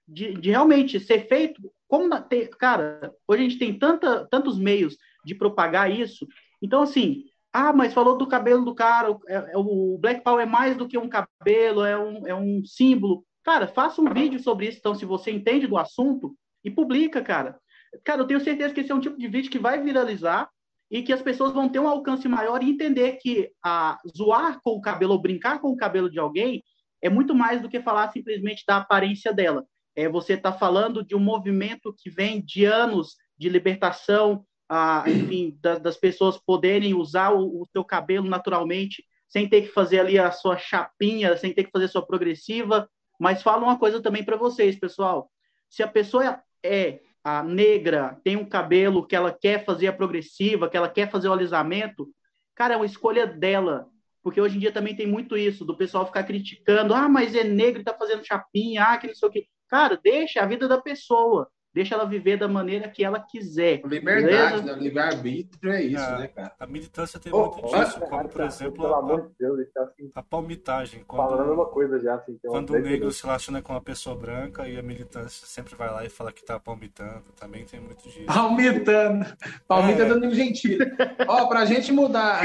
[0.07, 1.61] de, de realmente ser feito.
[1.89, 2.25] Como na,
[2.59, 6.27] cara, hoje a gente tem tanta, tantos meios de propagar isso.
[6.61, 10.49] Então, assim, ah, mas falou do cabelo do cara, é, é, o Black Power é
[10.49, 13.25] mais do que um cabelo, é um, é um símbolo.
[13.43, 16.37] Cara, faça um vídeo sobre isso, então, se você entende do assunto,
[16.67, 17.59] e publica, cara.
[18.05, 20.49] Cara, eu tenho certeza que esse é um tipo de vídeo que vai viralizar
[20.91, 24.71] e que as pessoas vão ter um alcance maior e entender que a zoar com
[24.71, 26.63] o cabelo ou brincar com o cabelo de alguém
[27.03, 29.65] é muito mais do que falar simplesmente da aparência dela.
[29.95, 35.57] É você está falando de um movimento que vem de anos de libertação, ah, enfim,
[35.61, 40.19] das, das, pessoas poderem usar o, o seu cabelo naturalmente, sem ter que fazer ali
[40.19, 42.89] a sua chapinha, sem ter que fazer sua progressiva.
[43.19, 45.31] Mas fala uma coisa também para vocês, pessoal.
[45.69, 50.71] Se a pessoa é a negra, tem um cabelo que ela quer fazer a progressiva,
[50.71, 52.09] que ela quer fazer o alisamento,
[52.55, 53.89] cara, é uma escolha dela.
[54.23, 57.43] Porque hoje em dia também tem muito isso, do pessoal ficar criticando, ah, mas é
[57.43, 59.49] negro e tá fazendo chapinha, ah, que não sei o quê.
[59.69, 61.51] Cara, deixa a vida da pessoa.
[61.77, 63.83] Deixa ela viver da maneira que ela quiser.
[63.85, 64.73] Liberdade, né?
[64.73, 66.55] livre-arbítrio é isso, a, né, cara?
[66.59, 69.83] A militância tem oh, muito disso, como, por exemplo, pelo amor de Deus, ele tá
[69.83, 71.05] assim, a palmitagem.
[71.07, 74.67] Quando, falando uma coisa já, assim, quando o negro se relaciona com uma pessoa branca
[74.67, 78.25] e a militância sempre vai lá e fala que tá palmitando, também tem muito disso.
[78.25, 79.27] Palmitando!
[79.69, 80.09] Palmita é.
[80.09, 80.79] dando um gentil.
[81.29, 82.41] Ó, pra gente mudar...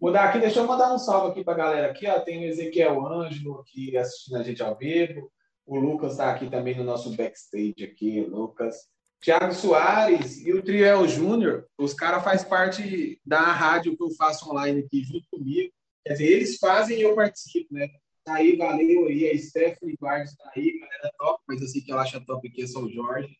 [0.00, 2.20] Mudar aqui, deixa eu mandar um salve aqui pra galera aqui, ó.
[2.20, 5.32] Tem o Ezequiel Ângelo aqui assistindo a gente ao vivo.
[5.66, 8.76] O Lucas está aqui também no nosso backstage aqui, Lucas.
[9.20, 14.50] Tiago Soares e o Triel Júnior, os caras fazem parte da rádio que eu faço
[14.50, 15.72] online aqui junto comigo.
[16.04, 17.88] Quer dizer, eles fazem e eu participo, né?
[18.22, 19.30] Tá aí, valeu aí.
[19.30, 22.66] A Stephanie Guardes tá aí, galera top, mas assim que ela acha top aqui é
[22.66, 23.34] só o Jorge.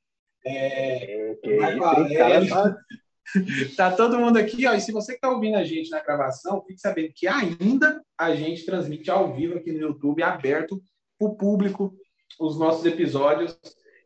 [0.47, 2.77] É, é tá...
[3.77, 4.73] tá todo mundo aqui, ó.
[4.73, 8.65] E se você está ouvindo a gente na gravação, fique sabendo que ainda a gente
[8.65, 10.83] transmite ao vivo aqui no YouTube, aberto
[11.19, 11.95] para o público
[12.39, 13.59] os nossos episódios.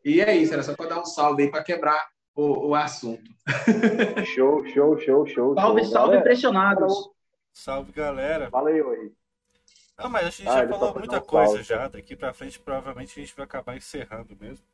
[0.03, 3.29] E é isso, era só para dar um salve aí para quebrar o, o assunto.
[4.25, 5.55] show, show, show, show.
[5.55, 6.19] Salve, show, salve, galera.
[6.19, 7.09] impressionados.
[7.51, 8.49] Salve, galera.
[8.49, 9.11] Valeu aí.
[9.97, 11.63] Não, mas a gente ah, já falou muita coisa salve.
[11.63, 11.87] já.
[11.89, 14.65] Daqui para frente, provavelmente a gente vai acabar encerrando mesmo.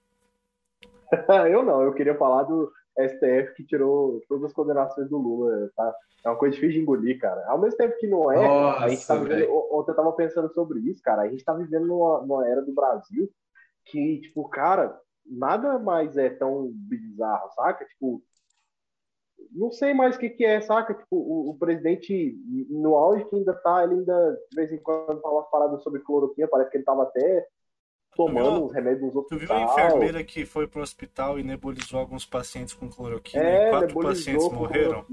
[1.51, 5.93] eu não, eu queria falar do STF que tirou todas as condenações do Lula, tá?
[6.23, 7.43] É uma coisa difícil de engolir, cara.
[7.47, 10.51] Ao mesmo tempo que não é, Nossa, a gente tá vivendo, ontem eu tava pensando
[10.53, 11.23] sobre isso, cara.
[11.23, 13.31] A gente tá vivendo numa, numa era do Brasil
[13.85, 17.85] que, tipo, cara, nada mais é tão bizarro, saca?
[17.85, 18.21] Tipo,
[19.51, 20.93] não sei mais o que, que é, saca?
[20.93, 22.37] Tipo, o, o, presidente,
[22.69, 26.01] no auge que ainda tá, ele ainda, de vez em quando, fala umas paradas sobre
[26.01, 27.47] cloroquina, parece que ele tava até
[28.15, 29.41] tomando os remédios nos hospitais.
[29.41, 33.67] Tu viu a enfermeira que foi pro hospital e nebulizou alguns pacientes com cloroquina é,
[33.67, 35.05] e quatro pacientes morreram?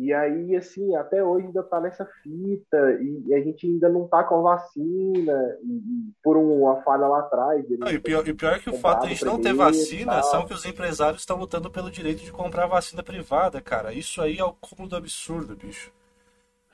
[0.00, 4.24] E aí, assim, até hoje ainda tá nessa fita, e a gente ainda não tá
[4.24, 7.62] com a vacina, e, e por uma falha lá atrás.
[7.78, 10.22] Não, e, pior, e pior é que o fato de a gente não ter vacina
[10.22, 13.92] são que os empresários estão lutando pelo direito de comprar vacina privada, cara.
[13.92, 15.92] Isso aí é o cúmulo do absurdo, bicho.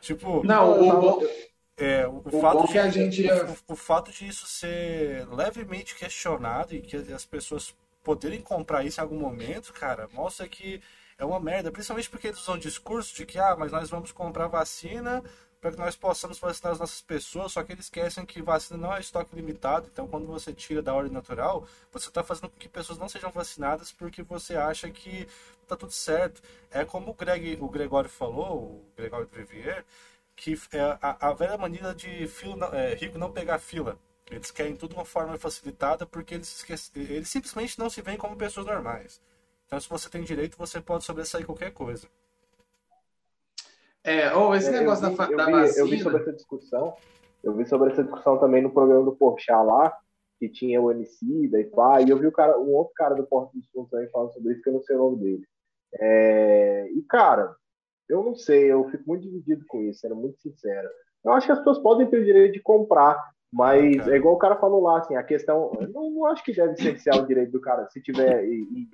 [0.01, 0.47] Tipo.
[0.47, 1.29] Não, o,
[1.77, 3.29] é, o, o fato de, a gente...
[3.29, 7.75] o, o fato de isso ser levemente questionado e que as pessoas
[8.05, 10.81] poderem comprar isso em algum momento, cara, mostra que
[11.19, 14.49] é uma merda, principalmente porque eles usam discurso de que, ah, mas nós vamos comprar
[14.49, 15.23] vacina
[15.61, 18.95] para que nós possamos vacinar as nossas pessoas, só que eles esquecem que vacina não
[18.95, 22.69] é estoque limitado, então quando você tira da ordem natural, você está fazendo com que
[22.69, 25.27] pessoas não sejam vacinadas porque você acha que
[25.67, 26.43] tá tudo certo.
[26.71, 29.85] É como o, Greg, o Gregório falou, o Gregório Trevier,
[30.37, 33.99] que é a, a velha maneira de filo, é, rico não pegar fila.
[34.31, 38.19] Eles querem tudo de uma forma facilitada porque eles, esquecem, eles simplesmente não se veem
[38.19, 39.21] como pessoas normais.
[39.67, 42.09] Então, se você tem direito, você pode sobressair qualquer coisa.
[44.05, 45.81] É, ou esse é, negócio vi, da, eu da vi, vacina...
[45.81, 46.97] Eu vi sobre essa discussão,
[47.43, 49.93] eu vi sobre essa discussão também no programa do Porchat lá,
[50.39, 53.15] que tinha o MC da e pá, e eu vi o cara, um outro cara
[53.15, 55.47] do Porto dos Fundos também falando sobre isso, que eu não sei o nome dele.
[55.95, 57.55] É, e, cara,
[58.09, 60.89] eu não sei, eu fico muito dividido com isso, sendo muito sincero.
[61.25, 63.21] Eu acho que as pessoas podem ter o direito de comprar,
[63.53, 65.73] mas é igual o cara falou lá, assim, a questão.
[65.81, 68.45] Eu não, não acho que deve cercear o direito do cara, se tiver.
[68.45, 68.89] E, e,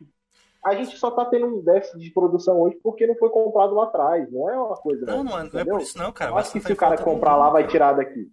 [0.64, 3.84] a gente só tá tendo um déficit de produção hoje porque não foi comprado lá
[3.84, 4.30] atrás.
[4.30, 5.04] Não é uma coisa.
[5.04, 6.30] Não, não, é, não é por isso, não, cara.
[6.30, 8.30] Eu acho que se o cara comprar lá, vai tirar daqui.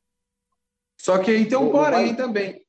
[0.97, 2.65] Só que aí tem um porém vai, também.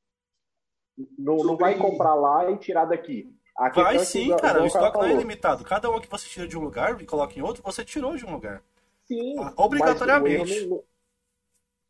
[1.19, 3.31] Não, não vai comprar lá e tirar daqui.
[3.75, 4.63] vai sim, cara.
[4.63, 5.65] O estoque não é limitado.
[5.65, 8.25] Cada um que você tira de um lugar e coloca em outro, você tirou de
[8.25, 8.63] um lugar.
[9.05, 9.35] Sim.
[9.57, 10.67] Obrigatoriamente.
[10.67, 10.83] Não,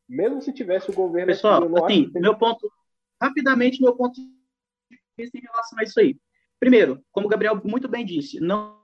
[0.08, 1.28] mesmo se tivesse o governo.
[1.28, 2.72] Pessoal, aqui, assim, meu ponto.
[3.20, 4.28] Rapidamente, meu ponto de
[5.16, 6.16] vista em relação a isso aí.
[6.60, 8.78] Primeiro, como o Gabriel muito bem disse, não,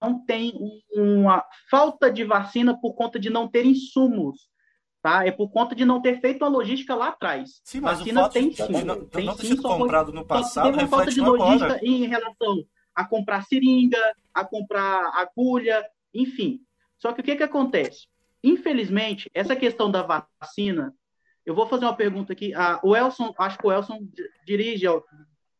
[0.00, 0.54] não tem
[0.90, 4.48] uma falta de vacina por conta de não ter insumos.
[5.02, 5.24] Tá?
[5.24, 7.60] É por conta de não ter feito a logística lá atrás.
[7.62, 10.72] Sim, mas vacina o fato tem, de, sim, não, tem não sido comprado no passado
[10.72, 11.86] tem uma falta de logística agora.
[11.86, 12.64] em relação
[12.94, 14.00] a comprar seringa,
[14.34, 16.60] a comprar agulha, enfim.
[16.98, 18.08] Só que o que, que acontece?
[18.42, 20.92] Infelizmente, essa questão da vacina,
[21.46, 22.52] eu vou fazer uma pergunta aqui.
[22.54, 24.00] Ah, o Elson, acho que o Elson
[24.44, 24.86] dirige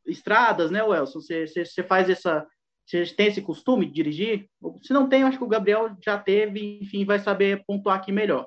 [0.08, 1.20] estradas, né, Welson?
[1.20, 2.46] Você, faz essa.
[2.86, 4.48] Você tem esse costume de dirigir?
[4.82, 8.46] Se não tem, acho que o Gabriel já teve, enfim, vai saber pontuar aqui melhor.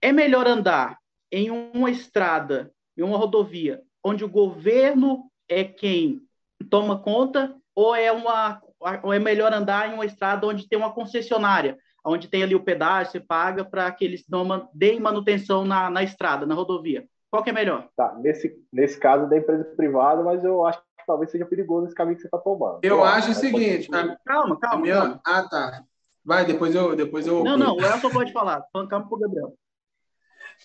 [0.00, 0.98] É melhor andar
[1.30, 6.22] em uma estrada, em uma rodovia, onde o governo é quem
[6.70, 8.60] toma conta, ou é, uma,
[9.02, 12.62] ou é melhor andar em uma estrada onde tem uma concessionária, onde tem ali o
[12.62, 14.24] pedágio, você paga para que eles
[14.72, 17.06] deem manutenção na, na estrada, na rodovia?
[17.36, 17.88] Qual que é melhor?
[17.94, 21.94] Tá, nesse, nesse caso da empresa privada, mas eu acho que talvez seja perigoso esse
[21.94, 22.78] caminho que você está tomando.
[22.82, 24.12] Eu, Eu acho o pode seguinte, continuar.
[24.14, 24.80] a, Calma, calma.
[24.82, 25.20] minha- calma.
[25.26, 25.82] ah, tá.
[26.24, 27.44] Vai, depois eu, depois eu.
[27.44, 28.64] Não, não, o Elson pode falar.
[28.72, 29.52] Calma pro Gabriel.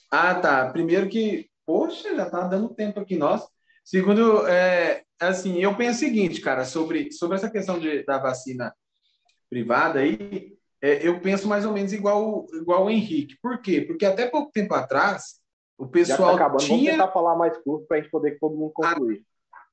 [0.10, 0.72] Ah, tá.
[0.72, 3.50] Primeiro que, poxa, já tá dando tempo aqui, nossa.
[3.84, 8.74] Segundo, é, assim, eu penso o seguinte, cara, sobre, sobre essa questão de, da vacina
[9.50, 13.38] privada aí, é, eu penso mais ou menos igual, igual o Henrique.
[13.42, 13.82] Por quê?
[13.82, 15.41] Porque até pouco tempo atrás,
[15.82, 18.32] o Já tá pessoal acabando, vamos tinha, tentar falar mais curto para a gente poder
[18.32, 19.24] que todo mundo concluir.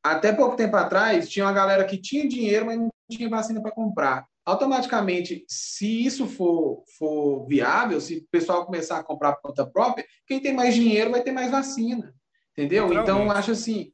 [0.02, 3.70] até pouco tempo atrás, tinha uma galera que tinha dinheiro, mas não tinha vacina para
[3.70, 4.26] comprar.
[4.44, 10.06] Automaticamente, se isso for, for viável, se o pessoal começar a comprar por conta própria,
[10.26, 12.14] quem tem mais dinheiro vai ter mais vacina.
[12.52, 12.90] Entendeu?
[12.90, 13.92] Então, acho assim,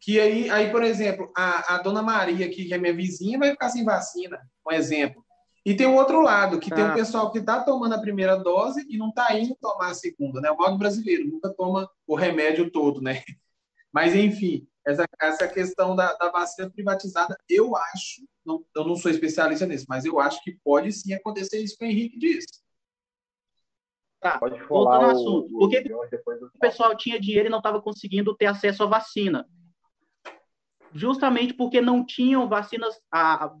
[0.00, 3.52] que aí, aí por exemplo, a, a dona Maria, aqui, que é minha vizinha, vai
[3.52, 5.24] ficar sem vacina, um exemplo.
[5.64, 6.90] E tem o outro lado, que tem Ah.
[6.90, 10.40] o pessoal que está tomando a primeira dose e não está indo tomar a segunda,
[10.40, 10.50] né?
[10.50, 13.22] O modo brasileiro nunca toma o remédio todo, né?
[13.92, 19.10] Mas, enfim, essa, essa questão da, da vacina privatizada, eu acho, não, eu não sou
[19.10, 22.60] especialista nisso, mas eu acho que pode sim acontecer isso que o Henrique disse.
[24.18, 24.38] Tá.
[24.38, 27.58] Pode Voltando falar ao o, assunto, o, por que- o pessoal tinha dinheiro e não
[27.58, 29.46] estava conseguindo ter acesso à vacina.
[30.92, 33.54] Justamente porque não tinham vacinas, a,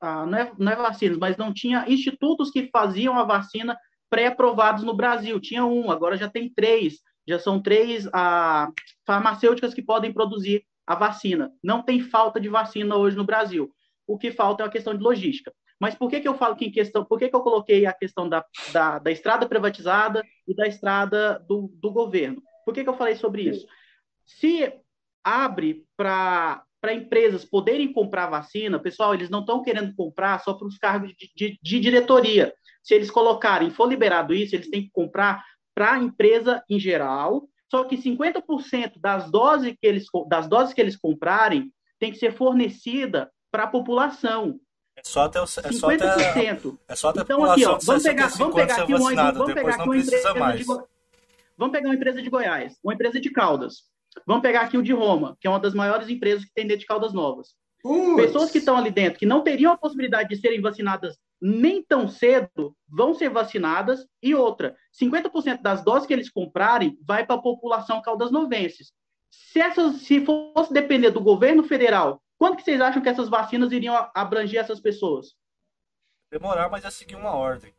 [0.00, 3.76] a- não, é, não é vacinas, mas não tinha institutos que faziam a vacina
[4.10, 5.40] pré-aprovados no Brasil.
[5.40, 7.00] Tinha um, agora já tem três.
[7.26, 8.70] Já são três a,
[9.06, 11.50] farmacêuticas que podem produzir a vacina.
[11.62, 13.70] Não tem falta de vacina hoje no Brasil.
[14.06, 15.52] O que falta é uma questão de logística.
[15.80, 17.92] Mas por que, que eu falo que em questão, por que, que eu coloquei a
[17.92, 22.42] questão da, da, da estrada privatizada e da estrada do, do governo?
[22.64, 23.66] Por que, que eu falei sobre isso?
[24.24, 24.72] Se
[25.22, 30.76] abre para empresas poderem comprar vacina, pessoal, eles não estão querendo comprar só para os
[30.76, 32.52] cargos de, de, de diretoria.
[32.82, 35.42] Se eles colocarem, for liberado isso, eles têm que comprar
[35.74, 40.80] para a empresa em geral, só que 50% das doses que eles, das doses que
[40.80, 44.60] eles comprarem tem que ser fornecida para a população.
[44.96, 46.78] É só até, o, é só até, 50%.
[46.86, 49.54] é só até a Então, aqui, ó, vamos pegar, 65 vamos pegar aqui uma, vamos
[49.54, 50.58] pegar aqui uma empresa mais.
[50.60, 50.66] de
[51.56, 53.93] Vamos pegar uma empresa de Goiás, uma empresa de Caldas.
[54.26, 56.80] Vamos pegar aqui o de Roma, que é uma das maiores empresas que tem dentro
[56.80, 57.54] de Caldas Novas.
[57.82, 61.82] Putz, Pessoas que estão ali dentro, que não teriam a possibilidade de serem vacinadas nem
[61.82, 64.06] tão cedo, vão ser vacinadas.
[64.22, 68.92] E outra, 50% das doses que eles comprarem vai para a população caldasnovenses.
[69.30, 73.72] Se, essas, se fosse depender do governo federal, quando que vocês acham que essas vacinas
[73.72, 75.34] iriam abranger essas pessoas?
[76.30, 77.74] Demorar, mas é seguir uma ordem.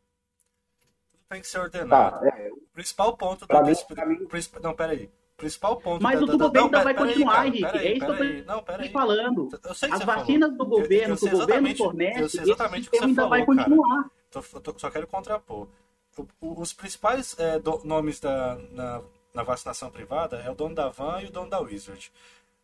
[1.10, 2.20] Tudo tem que ser ordenado.
[2.20, 4.28] Tá, é, O principal ponto Pra da mim- pra mim-
[4.62, 5.10] Não, peraí.
[5.36, 7.46] Principal ponto Mas da, o do da- governo não, ainda vai pera- peraí, continuar, cara,
[7.48, 7.78] Henrique.
[7.78, 9.48] É isso que eu tô Não, falando.
[9.52, 10.56] Eu As você vacinas falou.
[10.56, 13.14] do governo, eu sei que o governo fornece, eu sei esse exatamente o que sistema
[13.14, 13.70] você ainda vai falou, cara.
[13.70, 14.10] continuar.
[14.30, 15.68] Tô- tô- só quero contrapor.
[16.16, 19.02] O- o- Os principais é, do- nomes da, na,
[19.34, 22.10] na vacinação privada é o dono da Van e o dono da Wizard.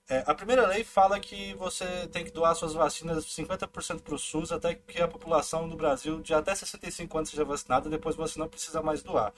[0.09, 4.19] É, a primeira lei fala que você tem que doar suas vacinas 50% para o
[4.19, 8.39] SUS até que a população no Brasil de até 65 anos seja vacinada, depois você
[8.39, 9.33] não precisa mais doar.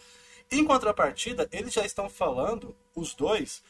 [0.54, 3.60] Em contrapartida, eles já estão falando, os dois,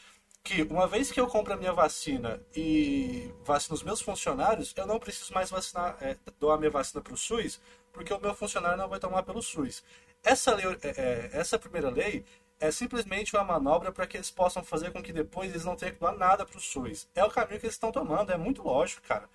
[0.43, 4.87] que uma vez que eu compro a minha vacina e vacino os meus funcionários, eu
[4.87, 7.59] não preciso mais vacinar, é, doar minha vacina para o SUS,
[7.91, 9.83] porque o meu funcionário não vai tomar pelo SUS.
[10.23, 12.23] Essa, lei, é, é, essa primeira lei
[12.61, 15.95] é simplesmente uma manobra para que eles possam fazer com que depois eles não tenham
[15.95, 17.09] que doar nada para o SUS.
[17.15, 19.27] É o caminho que eles estão tomando, é muito lógico, cara.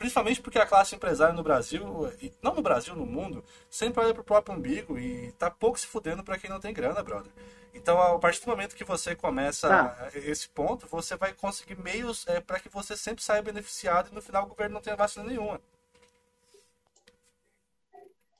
[0.00, 4.14] Principalmente porque a classe empresária no Brasil, e não no Brasil, no mundo, sempre olha
[4.14, 7.30] pro próprio umbigo e tá pouco se fudendo para quem não tem grana, brother.
[7.74, 10.08] Então, a partir do momento que você começa Tá.
[10.14, 14.22] esse ponto, você vai conseguir meios é, para que você sempre saia beneficiado e no
[14.22, 15.60] final o governo não tenha vacina nenhuma.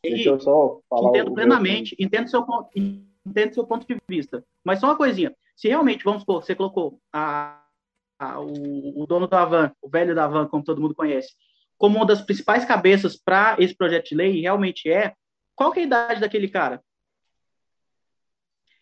[0.02, 4.42] deixa eu só falar entendo plenamente, entendo seu, ponto, entendo seu ponto de vista.
[4.64, 5.36] Mas só uma coisinha.
[5.54, 7.62] Se realmente, vamos supor, você colocou a,
[8.18, 11.34] a- o, o dono da van, o velho da van, como todo mundo conhece,
[11.80, 15.14] como uma das principais cabeças para esse projeto de lei, e realmente é,
[15.56, 16.82] qual que é a idade daquele cara?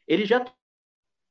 [0.04, 0.56] Ele já tomou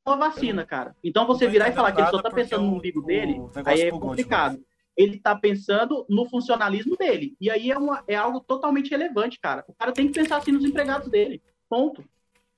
[0.05, 0.95] a vacina, cara.
[1.03, 3.91] Então você virar e falar que ele só está pensando no umbigo dele, aí é
[3.91, 4.63] complicado.
[4.95, 7.35] Ele está pensando no funcionalismo dele.
[7.39, 9.65] E aí é, uma, é algo totalmente relevante, cara.
[9.67, 11.43] O cara tem que pensar assim nos empregados dele.
[11.69, 12.01] Ponto.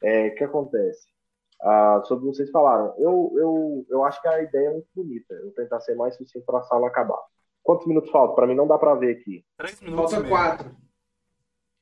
[0.03, 1.07] É, o que acontece?
[1.59, 4.87] Ah, sobre o que vocês falaram, eu, eu, eu acho que a ideia é muito
[4.95, 5.33] bonita.
[5.33, 7.19] Eu vou tentar ser mais sucinto para a sala acabar.
[7.69, 8.35] Quantos minutos faltam?
[8.35, 9.45] Para mim não dá para ver aqui.
[9.55, 10.75] Três minutos falta quatro.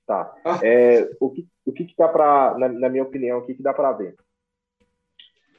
[0.05, 0.35] Tá.
[0.43, 0.59] Ah.
[0.61, 3.63] É, o que, o que, que dá para, na, na minha opinião, o que, que
[3.63, 4.13] dá para ver?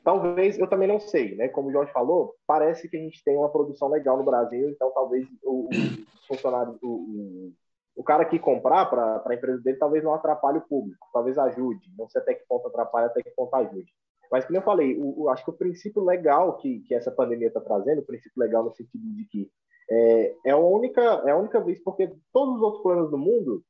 [0.05, 1.49] Talvez, eu também não sei, né?
[1.49, 4.91] Como o Jorge falou, parece que a gente tem uma produção legal no Brasil, então
[4.91, 7.53] talvez o, o funcionário, o, o,
[7.97, 11.91] o cara que comprar para a empresa dele, talvez não atrapalhe o público, talvez ajude.
[11.97, 13.91] Não sei até que ponto atrapalha, até que ponto ajude.
[14.31, 17.49] Mas, como eu falei, o, o, acho que o princípio legal que, que essa pandemia
[17.49, 19.51] está trazendo, o princípio legal no sentido de que
[19.91, 23.63] é, é, a única, é a única vez, porque todos os outros planos do mundo,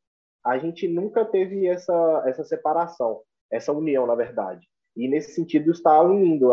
[0.44, 4.66] a gente nunca teve essa, essa separação, essa união, na verdade.
[4.96, 6.50] E nesse sentido está unindo,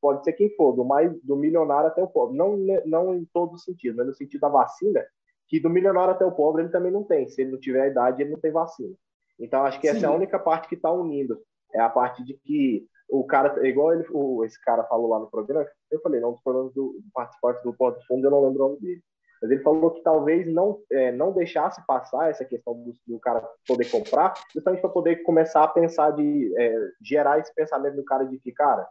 [0.00, 2.36] pode ser quem for, do mais do milionário até o pobre.
[2.36, 2.56] Não,
[2.86, 5.04] não em todos os sentidos, mas no sentido da vacina,
[5.48, 7.28] que do milionário até o pobre ele também não tem.
[7.28, 8.94] Se ele não tiver a idade, ele não tem vacina.
[9.40, 10.04] Então acho que essa Sim.
[10.04, 11.36] é a única parte que está unindo.
[11.74, 15.30] É a parte de que o cara, igual ele, o, esse cara falou lá no
[15.30, 18.64] programa, eu falei, não, dos programas do, do participante do Porto Fundo, eu não lembro
[18.64, 19.02] o nome dele.
[19.42, 23.40] Mas ele falou que talvez não, é, não deixasse passar essa questão do, do cara
[23.66, 28.24] poder comprar, justamente para poder começar a pensar de é, gerar esse pensamento do cara
[28.24, 28.86] de que, cara,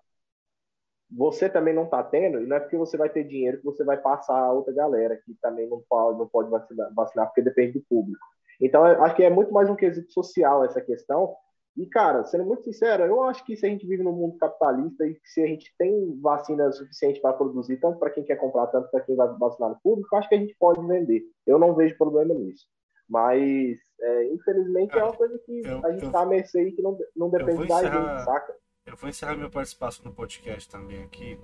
[1.12, 3.84] você também não está tendo, e não é porque você vai ter dinheiro que você
[3.84, 7.80] vai passar a outra galera que também não pode, não pode vacinar, vacinar porque depende
[7.80, 8.20] do público.
[8.62, 11.36] Então, acho que é muito mais um quesito social essa questão,
[11.80, 15.08] e, cara, sendo muito sincero, eu acho que se a gente vive num mundo capitalista
[15.08, 18.92] e se a gente tem vacina suficiente para produzir, tanto para quem quer comprar, tanto
[18.92, 21.24] para quem vai vacinar no público, acho que a gente pode vender.
[21.48, 22.66] Eu não vejo problema nisso.
[23.08, 26.82] Mas, é, infelizmente, é uma coisa que eu, a gente está à mercê e que
[26.82, 28.54] não, não depende da gente, saca?
[28.86, 31.40] Eu vou encerrar minha participação no podcast também aqui,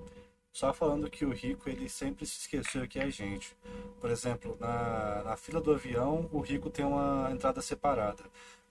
[0.51, 3.55] só falando que o rico ele sempre se esqueceu que é a gente.
[4.01, 8.23] Por exemplo, na, na fila do avião, o rico tem uma entrada separada.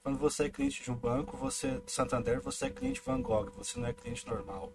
[0.05, 3.81] Quando você é cliente de um banco, você Santander, você é cliente Van Gogh, você
[3.81, 4.71] não é cliente normal.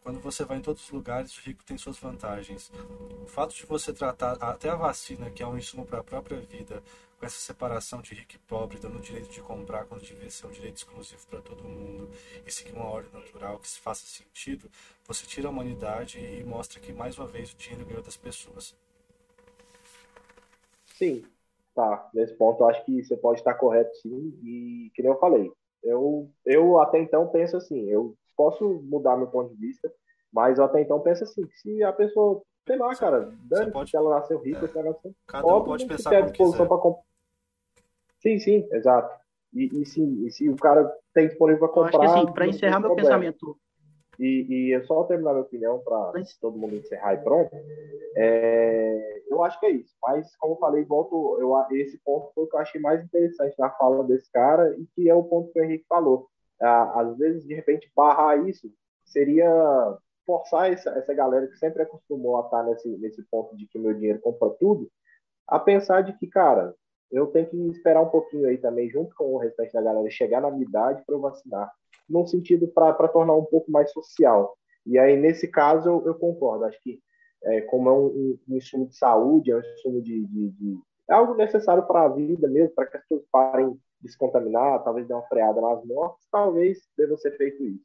[0.00, 2.70] Quando você vai em todos os lugares, o rico tem suas vantagens.
[3.20, 6.38] O fato de você tratar até a vacina, que é um insumo para a própria
[6.38, 6.84] vida,
[7.18, 10.46] com essa separação de rico e pobre, dando o direito de comprar quando devia ser
[10.46, 12.08] um direito exclusivo para todo mundo,
[12.46, 14.70] e seguir uma ordem natural que se faça sentido,
[15.04, 18.72] você tira a humanidade e mostra que mais uma vez o dinheiro ganhou das pessoas.
[20.96, 21.24] Sim,
[21.80, 25.18] Tá, nesse ponto eu acho que você pode estar correto sim, e que nem eu
[25.18, 25.50] falei,
[25.82, 29.90] eu, eu até então penso assim, eu posso mudar meu ponto de vista,
[30.30, 33.88] mas eu até então penso assim, que se a pessoa, sei lá, cara, dane pode...
[33.88, 34.68] se ela nasceu rica, é.
[34.68, 37.02] se ela nasceu Cada um pode pensar como disposição para comprar.
[38.18, 39.18] Sim, sim, exato.
[39.54, 41.94] E, e, sim, e se o cara tem disponível para comprar.
[41.94, 43.08] Eu acho que assim, para encerrar meu problema.
[43.08, 43.58] pensamento
[44.20, 47.50] e, e eu só terminar minha opinião para todo mundo encerrar e pronto.
[48.14, 49.94] É, eu acho que é isso.
[50.02, 53.54] Mas, como eu falei, volto, eu, esse ponto foi o que eu achei mais interessante
[53.58, 56.28] na fala desse cara e que é o ponto que o Henrique falou.
[56.60, 58.70] Às vezes, de repente, barrar isso
[59.06, 59.50] seria
[60.26, 63.94] forçar essa, essa galera que sempre acostumou a estar nesse, nesse ponto de que meu
[63.94, 64.90] dinheiro compra tudo,
[65.48, 66.74] a pensar de que, cara,
[67.10, 70.42] eu tenho que esperar um pouquinho aí também, junto com o restante da galera, chegar
[70.42, 71.72] na minha idade para eu vacinar
[72.10, 74.56] num sentido para tornar um pouco mais social.
[74.84, 76.64] E aí, nesse caso, eu, eu concordo.
[76.64, 77.00] Acho que,
[77.44, 81.14] é, como é um, um, insumo de saúde, é um insumo de, de, de é
[81.14, 85.06] algo necessário para a vida mesmo, para que as pessoas parem de se contaminar, talvez
[85.06, 87.84] dê uma freada nas mortes, talvez deva ser feito isso.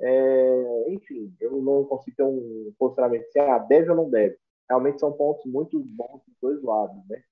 [0.00, 4.36] É, enfim, eu não consigo ter um posicionamento se ah, deve ou não deve.
[4.68, 7.22] Realmente são pontos muito bons dos dois lados, né?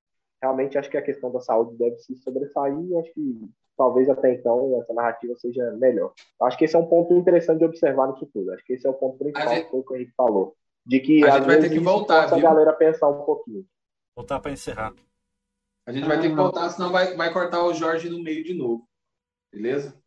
[0.45, 4.79] Realmente acho que a questão da saúde deve se sobressair, acho que talvez até então
[4.79, 6.13] essa narrativa seja melhor.
[6.43, 8.53] Acho que esse é um ponto interessante de observar no tudo.
[8.53, 9.71] Acho que esse é o ponto principal gente...
[9.71, 10.55] que o Henrique falou.
[10.85, 13.65] De que a gente vai ter que voltar, a galera pensar um pouquinho.
[14.15, 14.93] Voltar para encerrar.
[15.87, 18.53] A gente vai ter que voltar, senão vai, vai cortar o Jorge no meio de
[18.53, 18.87] novo.
[19.51, 19.99] Beleza?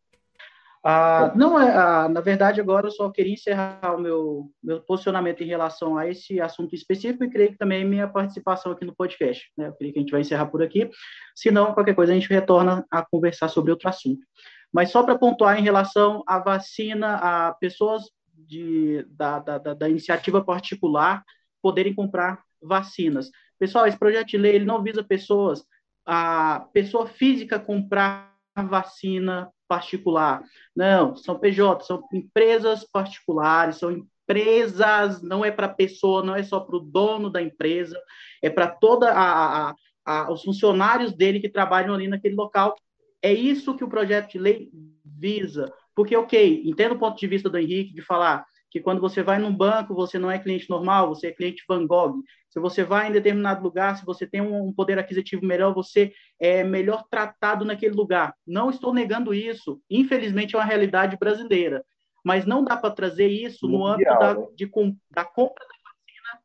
[0.84, 5.42] Ah, não, é, ah, na verdade, agora eu só queria encerrar o meu, meu posicionamento
[5.42, 9.50] em relação a esse assunto específico e creio que também minha participação aqui no podcast.
[9.56, 9.68] Né?
[9.68, 10.88] Eu creio que a gente vai encerrar por aqui.
[11.34, 14.24] Se não, qualquer coisa a gente retorna a conversar sobre outro assunto.
[14.72, 20.44] Mas só para pontuar em relação à vacina, a pessoas de, da, da, da iniciativa
[20.44, 21.24] particular
[21.60, 23.30] poderem comprar vacinas.
[23.58, 25.64] Pessoal, esse projeto de lei ele não visa pessoas,
[26.06, 30.42] a pessoa física comprar vacina particular.
[30.74, 36.60] Não, são PJ, são empresas particulares, são empresas, não é para pessoa, não é só
[36.60, 37.98] para o dono da empresa,
[38.42, 42.74] é para toda a, a, a, os funcionários dele que trabalham ali naquele local.
[43.22, 44.70] É isso que o projeto de lei
[45.04, 45.72] visa.
[45.94, 49.38] Porque, ok, entendo o ponto de vista do Henrique de falar que quando você vai
[49.38, 52.22] num banco, você não é cliente normal, você é cliente Van Gogh.
[52.48, 56.62] Se você vai em determinado lugar, se você tem um poder aquisitivo melhor, você é
[56.62, 58.34] melhor tratado naquele lugar.
[58.46, 59.80] Não estou negando isso.
[59.90, 61.84] Infelizmente, é uma realidade brasileira.
[62.24, 64.46] Mas não dá para trazer isso no âmbito da, né?
[64.54, 64.70] de,
[65.10, 66.42] da compra da vacina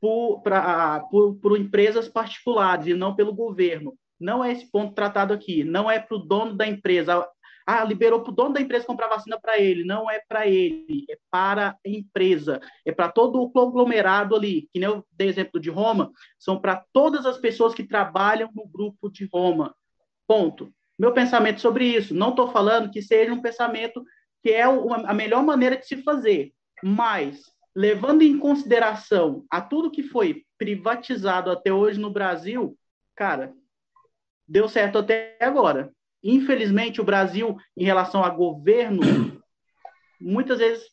[0.00, 3.96] por, pra, por, por empresas particulares e não pelo governo.
[4.18, 5.64] Não é esse ponto tratado aqui.
[5.64, 7.26] Não é para o dono da empresa.
[7.66, 9.84] Ah, liberou para o dono da empresa comprar vacina para ele.
[9.84, 12.60] Não é para ele, é para a empresa.
[12.84, 14.68] É para todo o conglomerado ali.
[14.72, 18.68] Que nem eu dei exemplo de Roma, são para todas as pessoas que trabalham no
[18.68, 19.74] grupo de Roma.
[20.28, 20.72] Ponto.
[20.96, 22.14] Meu pensamento sobre isso.
[22.14, 24.04] Não estou falando que seja um pensamento
[24.42, 26.52] que é a melhor maneira de se fazer.
[26.84, 27.42] Mas,
[27.74, 32.78] levando em consideração a tudo que foi privatizado até hoje no Brasil,
[33.16, 33.52] cara,
[34.46, 35.92] deu certo até agora.
[36.28, 39.00] Infelizmente, o Brasil, em relação a governo,
[40.20, 40.84] muitas vezes,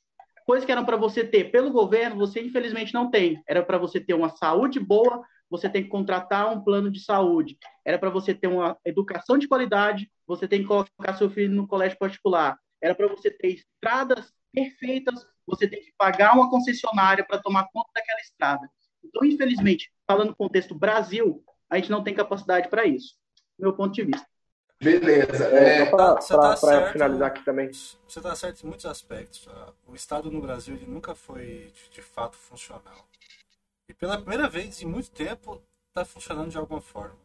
[0.46, 3.42] coisas que eram para você ter pelo governo, você infelizmente não tem.
[3.48, 7.58] Era para você ter uma saúde boa, você tem que contratar um plano de saúde.
[7.84, 11.68] Era para você ter uma educação de qualidade, você tem que colocar seu filho no
[11.68, 12.56] colégio particular.
[12.80, 17.90] Era para você ter estradas perfeitas, você tem que pagar uma concessionária para tomar conta
[17.96, 18.70] daquela estrada.
[19.04, 23.16] Então, infelizmente, falando no contexto Brasil, a gente não tem capacidade para isso,
[23.58, 24.33] do meu ponto de vista.
[24.84, 25.46] Beleza.
[25.48, 26.94] É, É, para tá certo.
[26.94, 27.72] finalizar aqui também.
[27.72, 29.48] Você está certo em muitos aspectos.
[29.88, 33.08] O Estado no Brasil ele nunca foi de, de fato funcional.
[33.88, 37.18] E pela primeira vez em muito tempo está funcionando de alguma forma.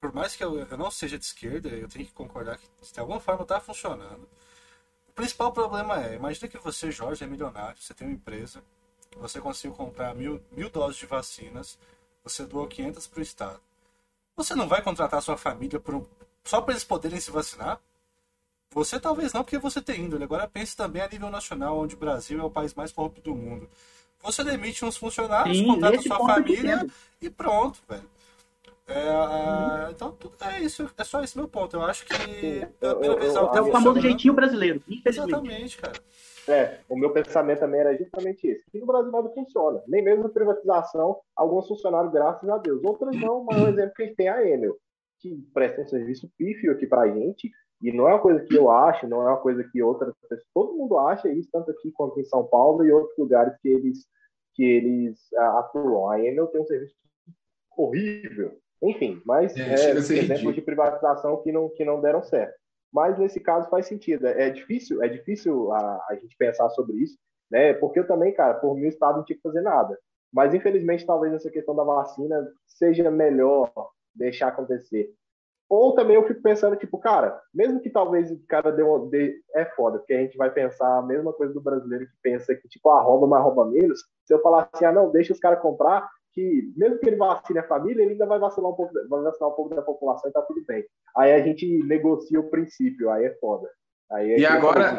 [0.00, 3.00] Por mais que eu, eu não seja de esquerda, eu tenho que concordar que de
[3.00, 4.28] alguma forma está funcionando.
[5.08, 8.62] O principal problema é, imagina que você, Jorge, é milionário, você tem uma empresa,
[9.16, 11.78] você conseguiu comprar mil, mil doses de vacinas,
[12.24, 13.60] você doou 500 para o Estado.
[14.36, 16.06] Você não vai contratar sua família por um-
[16.44, 17.78] só para eles poderem se vacinar?
[18.74, 20.24] Você talvez não, porque você tem índole.
[20.24, 23.34] Agora pense também a nível nacional, onde o Brasil é o país mais corrupto do
[23.34, 23.68] mundo.
[24.22, 26.86] Você demite uns funcionários, Sim, contrata sua eu família
[27.20, 28.08] e pronto, velho.
[28.88, 30.88] É, a- Então, tudo- é isso.
[30.96, 31.76] É só esse meu ponto.
[31.76, 34.00] Eu acho que pela primeira eu- vez eu- É o tá famoso funcionando.
[34.00, 34.82] jeitinho brasileiro.
[35.04, 35.92] Exatamente, cara.
[36.48, 38.64] É, o meu pensamento também era justamente esse.
[38.70, 39.80] Que no Brasil nada funciona.
[39.86, 42.82] Nem mesmo a privatização, alguns funcionários, graças a Deus.
[42.82, 44.76] Outras não, mas um exemplo que a gente tem é a Enel,
[45.22, 47.50] que presta um serviço pífio aqui pra gente,
[47.80, 50.44] e não é uma coisa que eu acho, não é uma coisa que outras pessoas,
[50.52, 54.06] todo mundo acha isso, tanto aqui quanto em São Paulo e outros lugares que eles,
[54.54, 56.10] que eles ah, atuam.
[56.10, 56.94] A Enel tem um serviço
[57.76, 58.58] horrível.
[58.82, 62.54] Enfim, mas É, é, a exemplos de privatização que não, que não deram certo.
[62.92, 64.26] Mas nesse caso faz sentido.
[64.26, 67.16] É difícil, é difícil a, a gente pensar sobre isso,
[67.50, 67.72] né?
[67.74, 69.98] Porque eu também, cara, por mim o Estado não tinha que fazer nada.
[70.32, 73.72] Mas infelizmente talvez essa questão da vacina seja melhor
[74.14, 75.12] deixar acontecer.
[75.68, 79.40] Ou também eu fico pensando, tipo, cara, mesmo que talvez o cara dê, uma- dê
[79.54, 82.68] é foda, porque a gente vai pensar a mesma coisa do brasileiro que pensa que,
[82.68, 84.00] tipo, ah, rouba, mas rouba menos.
[84.26, 87.58] Se eu falar assim, ah, não, deixa os caras comprar, que mesmo que ele vacine
[87.58, 90.32] a família, ele ainda vai vacilar um pouco, vai vacilar um pouco da população e
[90.32, 90.84] tá tudo bem.
[91.16, 93.68] Aí a gente negocia o princípio, aí é foda.
[94.10, 94.92] Aí é E agora-.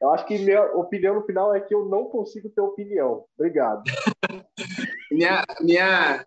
[0.00, 3.24] Eu acho que minha opinião no final é que eu não consigo ter opinião.
[3.38, 3.82] Obrigado.
[5.10, 6.24] minha, minha.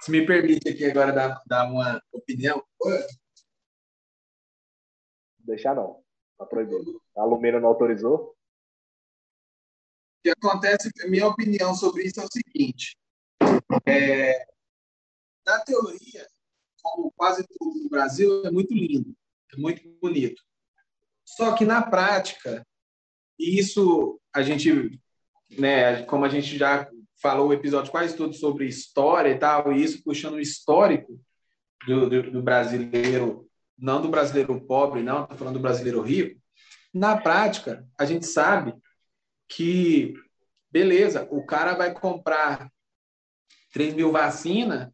[0.00, 2.64] Se me permite aqui agora dar, dar uma opinião.
[5.40, 6.02] Deixar não.
[6.38, 7.02] Tá proibido.
[7.16, 8.34] A Lumena não autorizou?
[10.18, 12.96] O que acontece, minha opinião sobre isso é o seguinte:
[13.86, 14.46] é,
[15.46, 16.26] na teoria,
[16.82, 19.14] como quase tudo no Brasil, é muito lindo,
[19.52, 20.42] é muito bonito.
[21.24, 22.66] Só que na prática,
[23.38, 25.00] e isso a gente,
[25.58, 26.90] né, como a gente já
[27.20, 31.20] falou o episódio quase todo sobre história e tal, e isso puxando o histórico
[31.86, 33.48] do, do, do brasileiro,
[33.78, 36.40] não do brasileiro pobre, não, estou falando do brasileiro rico.
[36.92, 38.74] Na prática, a gente sabe
[39.48, 40.14] que,
[40.70, 42.70] beleza, o cara vai comprar
[43.72, 44.92] 3 mil vacina,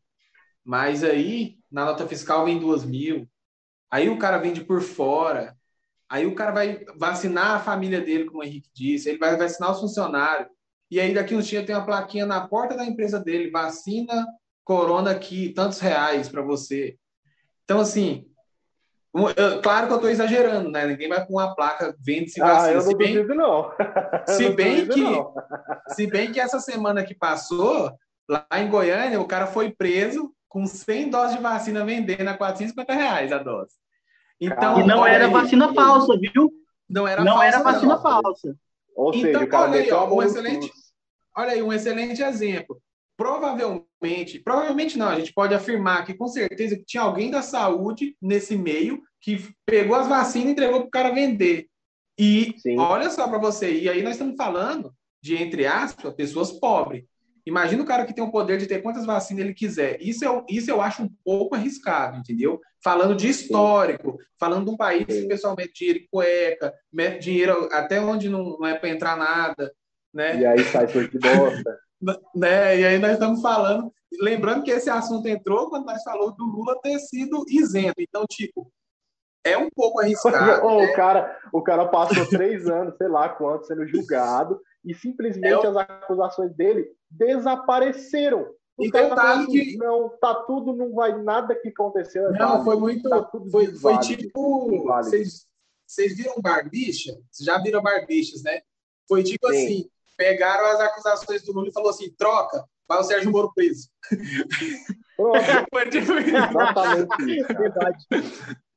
[0.64, 3.28] mas aí na nota fiscal vem 2 mil.
[3.90, 5.56] Aí o cara vende por fora.
[6.08, 9.72] Aí o cara vai vacinar a família dele, como o Henrique disse, ele vai vacinar
[9.72, 10.48] os funcionários.
[10.90, 14.26] E aí daqui uns dias tem uma plaquinha na porta da empresa dele, vacina
[14.64, 16.96] corona aqui, tantos reais para você.
[17.64, 18.26] Então, assim,
[19.36, 20.86] eu- claro que eu estou exagerando, né?
[20.86, 22.70] Ninguém vai com uma placa, vende-se Ah, vacina.
[22.72, 23.70] eu não se bem, duvido, não.
[24.28, 25.34] Se bem duvido, que- não.
[25.94, 27.92] se bem que essa semana que passou,
[28.28, 32.92] lá em Goiânia, o cara foi preso com 100 doses de vacina vendendo a 450
[32.92, 33.74] reais a dose.
[34.40, 36.50] Então, E não era aí, vacina falsa, viu?
[36.88, 38.02] Não era Não falsa, era vacina não.
[38.02, 38.56] falsa.
[38.96, 40.72] Ou Então, seja, o cara olha aí, ó, um excelente-.
[41.36, 42.80] Olha aí, um excelente exemplo.
[43.16, 48.16] Provavelmente, provavelmente não, a gente pode afirmar que com certeza que tinha alguém da saúde
[48.20, 51.66] nesse meio que pegou as vacinas e entregou para o cara vender.
[52.18, 52.78] E Sim.
[52.78, 57.04] olha só para você, e aí nós estamos falando de, entre aspas, pessoas pobres.
[57.46, 60.02] Imagina o cara que tem o poder de ter quantas vacinas ele quiser.
[60.02, 62.60] Isso eu, isso eu acho um pouco arriscado, entendeu?
[62.82, 67.22] Falando de histórico, falando de um país que o pessoal mete dinheiro em cueca, mete
[67.22, 69.72] dinheiro até onde não, não é para entrar nada,
[70.12, 70.40] né?
[70.40, 71.78] E aí sai coisa de bosta.
[72.34, 72.80] né?
[72.80, 76.76] E aí nós estamos falando, lembrando que esse assunto entrou quando nós falou do Lula
[76.82, 78.00] ter sido isento.
[78.00, 78.68] Então, tipo,
[79.44, 80.66] é um pouco arriscado.
[80.66, 80.90] Ô, né?
[80.90, 85.68] o, cara, o cara passou três anos, sei lá quanto, sendo julgado, e simplesmente É
[85.68, 88.54] as acusações dele desapareceram.
[88.78, 92.26] O E detalhe falou assim, que- não, tá tudo, não vai nada que aconteceu.
[92.28, 93.08] é Não, válido, foi muito.
[93.08, 94.84] tá Foi, foi tipo.
[94.86, 95.46] Vocês,
[95.86, 97.12] vocês viram Barbicha?
[97.30, 98.60] Vocês já viram Barbichas, né?
[99.08, 99.56] Foi tipo Sim.
[99.64, 103.88] assim: pegaram as acusações do Lula e falou assim: troca, vai o Sérgio Moro preso.
[105.16, 105.38] Pronto,
[105.72, 106.36] Foi tipo isso.
[106.36, 107.42] exatamente.
[107.54, 108.06] Verdade.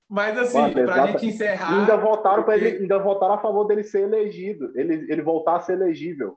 [0.10, 1.80] Mas assim, Mano, pra gente encerrar.
[1.80, 5.58] ainda votaram para porque- ele, ainda votaram a favor dele ser elegido, ele, ele voltar
[5.58, 6.36] a ser elegível.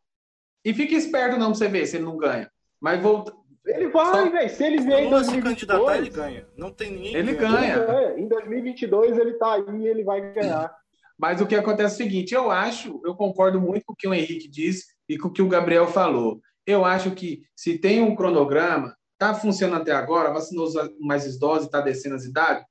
[0.64, 2.50] E fica esperto não pra você ver se ele não ganha.
[2.80, 3.32] Mas volta...
[3.64, 4.50] Ele vai, Só- velho.
[4.50, 6.46] Se ele vier em Lula se candidatar, 2022, ele ganha.
[6.56, 7.14] Não tem ninguém.
[7.14, 7.76] Ele ganha.
[7.76, 8.18] ele ganha.
[8.20, 10.74] Em 2022 ele tá aí e ele vai ganhar.
[11.18, 14.08] Mas o que acontece é o seguinte: eu acho, eu concordo muito com o que
[14.08, 16.40] o Henrique disse e com o que o Gabriel falou.
[16.66, 21.62] Eu acho que se tem um cronograma, tá funcionando até agora, vacinou os mais idosos
[21.64, 22.64] e está descendo as idades,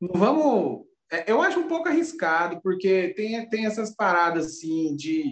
[0.00, 0.84] não vamos.
[1.10, 5.24] é, Eu acho um pouco arriscado, porque tem, tem essas paradas assim de.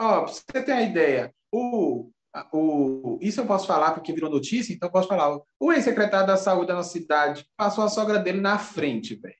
[0.00, 2.10] Ó, pra você ter uma ideia, o,
[2.52, 5.38] o, isso eu posso falar porque virou notícia, então eu posso falar.
[5.58, 9.34] O ex-secretário da saúde da nossa cidade passou a sogra dele na frente, velho.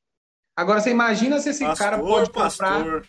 [0.57, 2.45] Agora você imagina se esse cara Pastor, pode comprar.
[2.85, 3.07] pastor.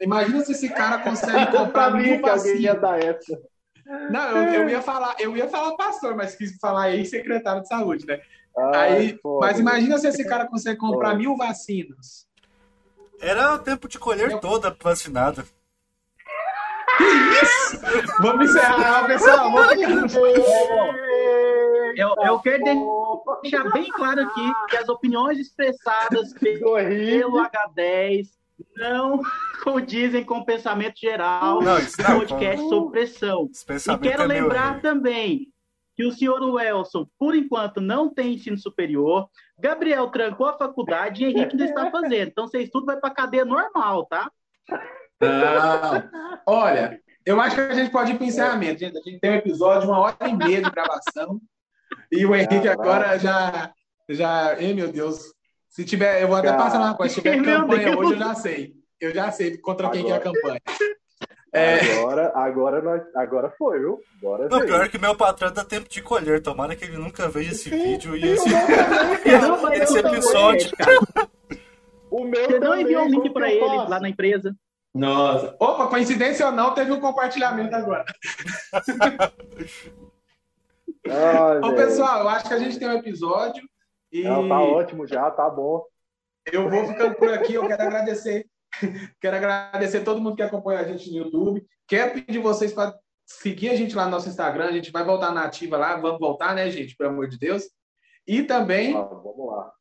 [0.00, 3.24] Imagina se esse cara consegue Eu comprar sabia mil que alguém ia vacinas.
[4.10, 7.68] Não, eu, eu ia falar, eu ia falar pastor, mas quis falar aí secretário de
[7.68, 8.20] saúde, né?
[8.56, 12.26] Ai, Aí, mas imagina se esse cara consegue comprar mil vacinas.
[13.20, 15.44] Era o tempo de colher toda vacinada.
[18.20, 19.52] Vamos encerrar, pessoal.
[19.52, 20.26] Vamos ficar no
[21.96, 22.64] Eu, eu quero
[23.42, 28.28] deixar bem claro aqui que as opiniões expressadas pelo H10
[28.76, 29.20] não
[29.64, 33.48] condizem com o pensamento geral Não, do não, podcast com- sob pressão.
[33.94, 34.80] E quero é meu, lembrar né?
[34.80, 35.52] também
[35.94, 39.28] que o senhor Welson, por enquanto, não tem ensino superior.
[39.58, 42.28] Gabriel trancou a faculdade e Henrique ainda está fazendo.
[42.28, 44.30] Então, vocês tudo vai para cadeia normal, tá?
[45.18, 46.10] Não.
[46.46, 48.80] Olha, eu acho que a gente pode ir para o encerramento.
[48.80, 51.40] Gente, a gente tem um episódio, uma hora e meia de gravação.
[52.12, 53.72] E o Henrique agora já.
[54.10, 55.34] já Ei, meu Deus.
[55.76, 56.62] Se tiver, eu vou até Cara.
[56.62, 57.14] passar uma coisa.
[57.14, 57.96] Se tiver campanha Deus.
[57.98, 58.74] hoje, eu já sei.
[58.98, 60.60] Eu já sei contra quem que é a campanha.
[61.52, 63.98] É, Agora, agora, nós, agora foi, viu?
[64.18, 66.42] Agora Não, pior que meu patrão dá tempo de colher.
[66.42, 70.70] Tomara que ele nunca veja esse vídeo e esse, Não esse episódio.
[70.76, 71.28] cara.
[72.10, 73.88] O meu Você não enviou o link eu ele faço?
[73.90, 74.54] lá na empresa.
[74.94, 75.56] Nossa.
[75.58, 78.04] Opa, coincidência ou não, teve um compartilhamento agora.
[81.62, 83.62] Ô, pessoal, eu acho que a gente tem um episódio
[84.12, 85.84] e Não, tá ótimo já, tá bom.
[86.52, 87.54] eu vou ficando por aqui.
[87.54, 88.46] Eu quero agradecer.
[89.20, 91.64] Quero agradecer todo mundo que acompanha a gente no YouTube.
[91.88, 94.66] Quero pedir vocês para seguir a gente lá no nosso Instagram.
[94.66, 95.96] A gente vai voltar na ativa lá.
[95.96, 96.94] Vamos voltar, né, gente?
[96.96, 97.64] Pelo amor de Deus.
[98.26, 99.72] E também Ah, vamos lá.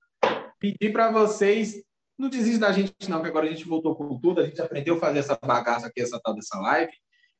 [0.59, 1.83] pedir para vocês
[2.17, 4.95] não desistam da gente não, que agora a gente voltou com tudo, a gente aprendeu
[4.95, 6.93] a fazer essa bagaça aqui, essa tal dessa live.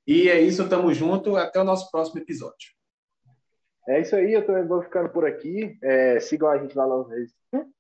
[0.05, 2.74] E é isso, tamo junto, até o nosso próximo episódio.
[3.87, 5.77] É isso aí, eu também vou ficando por aqui.
[5.81, 6.87] É, sigam a gente lá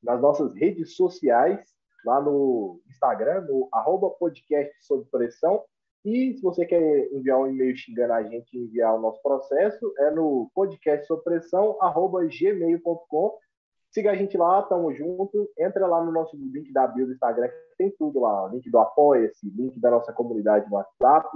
[0.03, 1.59] nas, nossas redes sociais,
[2.05, 5.63] lá no Instagram, no arroba podcast sob pressão.
[6.05, 10.11] E se você quer enviar um e-mail xingando a gente enviar o nosso processo, é
[10.11, 13.37] no podcast sob pressão, arroba gmail.com.
[13.89, 15.49] Siga a gente lá, tamo junto.
[15.57, 18.47] Entra lá no nosso link da bio do Instagram, que tem tudo lá.
[18.49, 21.29] Link do Apoia-se, link da nossa comunidade no WhatsApp.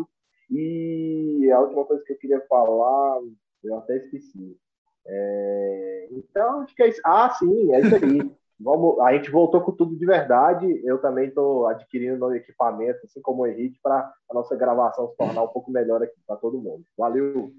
[0.51, 3.19] E a última coisa que eu queria falar,
[3.63, 4.57] eu até esqueci.
[5.05, 7.01] É, Então, acho que é isso.
[7.05, 7.99] Ah, sim, é isso aí.
[8.61, 10.81] Vamos, a gente voltou com tudo de verdade.
[10.83, 15.15] Eu também estou adquirindo novo equipamento, assim como o Henrique, para a nossa gravação se
[15.15, 16.83] tornar um pouco melhor aqui para todo mundo.
[16.97, 17.53] Valeu!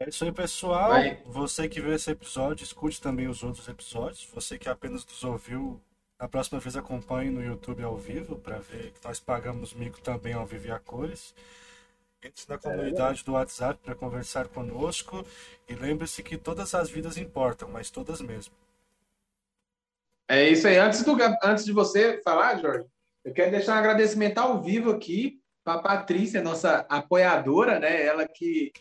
[0.00, 0.88] É isso aí, pessoal.
[0.88, 1.22] Vai.
[1.24, 4.28] Você que viu esse episódio, escute também os outros episódios.
[4.34, 5.80] Você que apenas nos ouviu,
[6.20, 10.32] na próxima vez acompanhe no YouTube ao vivo para ver que nós pagamos mico também
[10.32, 11.32] ao vivo e a cores.
[12.24, 15.24] Entre na comunidade do WhatsApp para conversar conosco
[15.68, 18.54] e lembre-se que todas as vidas importam, mas todas mesmo.
[20.26, 20.78] É isso aí.
[20.78, 22.86] Antes, do, antes de você falar, Jorge,
[23.22, 28.04] eu quero deixar um agradecimento ao vivo aqui para a Patrícia, nossa apoiadora, né?
[28.04, 28.72] Ela que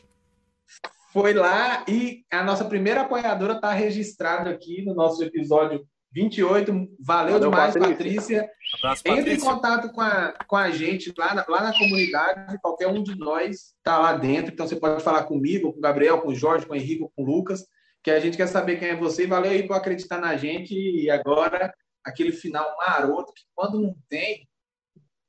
[1.11, 6.71] foi lá e a nossa primeira apoiadora está registrada aqui no nosso episódio 28.
[6.71, 7.95] Valeu, Valeu, demais, Patrícia.
[7.95, 8.49] Patrícia.
[8.75, 9.49] Abraço, Entre em Patrícia.
[9.51, 13.73] contato com a, com a gente lá na, lá na comunidade, qualquer um de nós
[13.77, 14.53] está lá dentro.
[14.53, 17.23] Então você pode falar comigo, com o Gabriel, com o Jorge, com o Henrique, com
[17.23, 17.65] o Lucas,
[18.03, 19.25] que a gente quer saber quem é você.
[19.25, 20.73] Valeu aí por acreditar na gente.
[20.75, 21.73] E agora,
[22.03, 24.47] aquele final maroto, que quando não tem,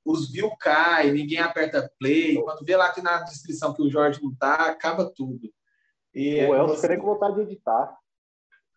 [0.04, 2.34] os views caem, ninguém aperta play.
[2.42, 5.50] Quando vê lá aqui na descrição que o Jorge não tá, acaba tudo.
[6.14, 7.96] E o Elcio você- nem com vontade de editar.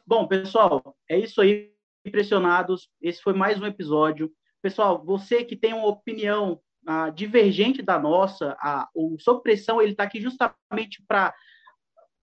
[0.06, 1.74] Bom, pessoal, é isso aí.
[2.04, 2.88] Impressionados.
[3.02, 4.32] Esse foi mais um episódio.
[4.62, 9.90] Pessoal, você que tem uma opinião ah, divergente da nossa, ah, o Sob Pressão, ele
[9.90, 11.34] está aqui justamente para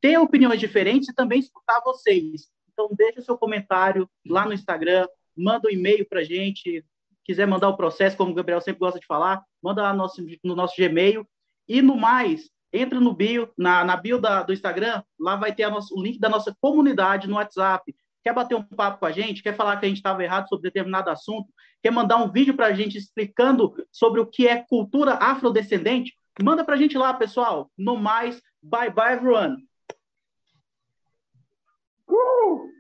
[0.01, 2.49] ter opiniões diferentes e também escutar vocês.
[2.71, 6.83] Então, deixa seu comentário lá no Instagram, manda um e-mail para a gente.
[7.25, 10.25] Quiser mandar o processo, como o Gabriel sempre gosta de falar, manda lá no nosso,
[10.43, 11.27] no nosso Gmail.
[11.67, 15.69] E no mais, entra no bio, na, na bio da, do Instagram, lá vai ter
[15.69, 17.95] nosso, o link da nossa comunidade no WhatsApp.
[18.23, 19.43] Quer bater um papo com a gente?
[19.43, 21.47] Quer falar que a gente estava errado sobre determinado assunto?
[21.81, 26.13] Quer mandar um vídeo para a gente explicando sobre o que é cultura afrodescendente?
[26.41, 27.69] Manda para a gente lá, pessoal.
[27.77, 29.57] No mais, bye bye, everyone.
[32.09, 32.73] Uh.